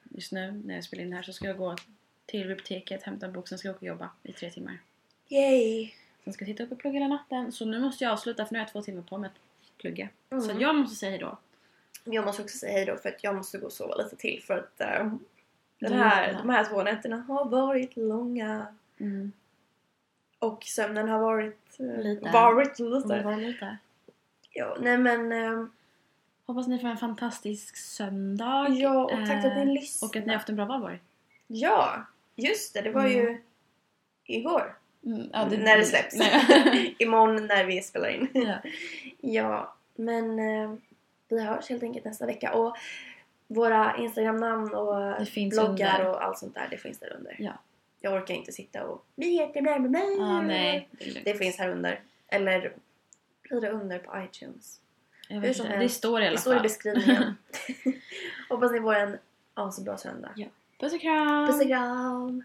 [0.10, 1.76] just nu när jag spelar in det här så ska jag gå
[2.26, 4.80] till biblioteket, hämta en bok, sen ska jag åka och jobba i tre timmar.
[5.28, 5.92] Yay!
[6.24, 7.52] Sen ska jag titta upp och plugga hela natten.
[7.52, 10.10] Så nu måste jag avsluta för nu har jag två timmar på mig att plugga.
[10.30, 10.44] Mm.
[10.44, 11.38] Så jag måste säga hejdå.
[12.04, 14.44] Jag måste också säga hej då för att jag måste gå och sova lite till
[14.44, 15.14] för att eh,
[15.80, 18.68] den Du här, de här två nätterna har varit långa.
[19.00, 19.32] Mm.
[20.40, 21.80] Och sömnen har varit...
[21.80, 22.30] eh, Lite.
[22.32, 23.22] Varit Det lite.
[23.24, 23.78] var lite.
[24.52, 25.32] Ja, nej men...
[25.32, 25.66] eh,
[26.46, 28.68] Hoppas ni får en fantastisk söndag.
[28.70, 30.10] Ja, och tack för att ni Eh, lyssnade.
[30.10, 31.00] Och att ni har haft en bra valborg.
[31.48, 32.06] Ja,
[32.36, 32.82] just det.
[32.82, 33.12] Det var Mm.
[33.14, 33.42] ju
[34.26, 34.76] igår.
[35.06, 35.28] Mm,
[35.64, 36.16] när det släpps.
[37.00, 38.28] Imorgon när vi spelar in.
[38.34, 38.56] ja.
[39.22, 40.74] Ja, men eh,
[41.30, 42.54] vi hörs helt enkelt nästa vecka.
[42.54, 42.76] Och
[43.48, 46.10] våra Instagram-namn och bloggar under.
[46.10, 47.36] och allt sånt där, det finns där under.
[47.40, 47.52] Ja.
[48.00, 50.00] Jag orkar inte sitta och vi heter bla bla bla.
[50.26, 50.90] Ah, nej.
[50.92, 51.22] Det.
[51.26, 52.02] Det finns här under.
[52.28, 52.74] Eller
[53.42, 54.80] blir det under på iTunes?
[55.30, 55.78] Jag vet inte.
[55.78, 56.64] Det står i alla Det står i fall.
[56.64, 57.24] beskrivningen.
[58.50, 59.18] Hoppas ni får en
[59.54, 60.32] asbra söndag.
[60.36, 60.48] Ja.
[60.80, 61.48] Puss och kram!
[61.48, 62.44] Puss och kram!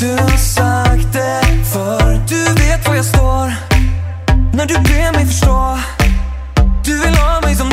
[0.00, 3.54] Du har sagt det för Du vet var jag står.
[4.52, 5.78] När du ber mig förstå
[6.84, 7.69] Du vill ha mig som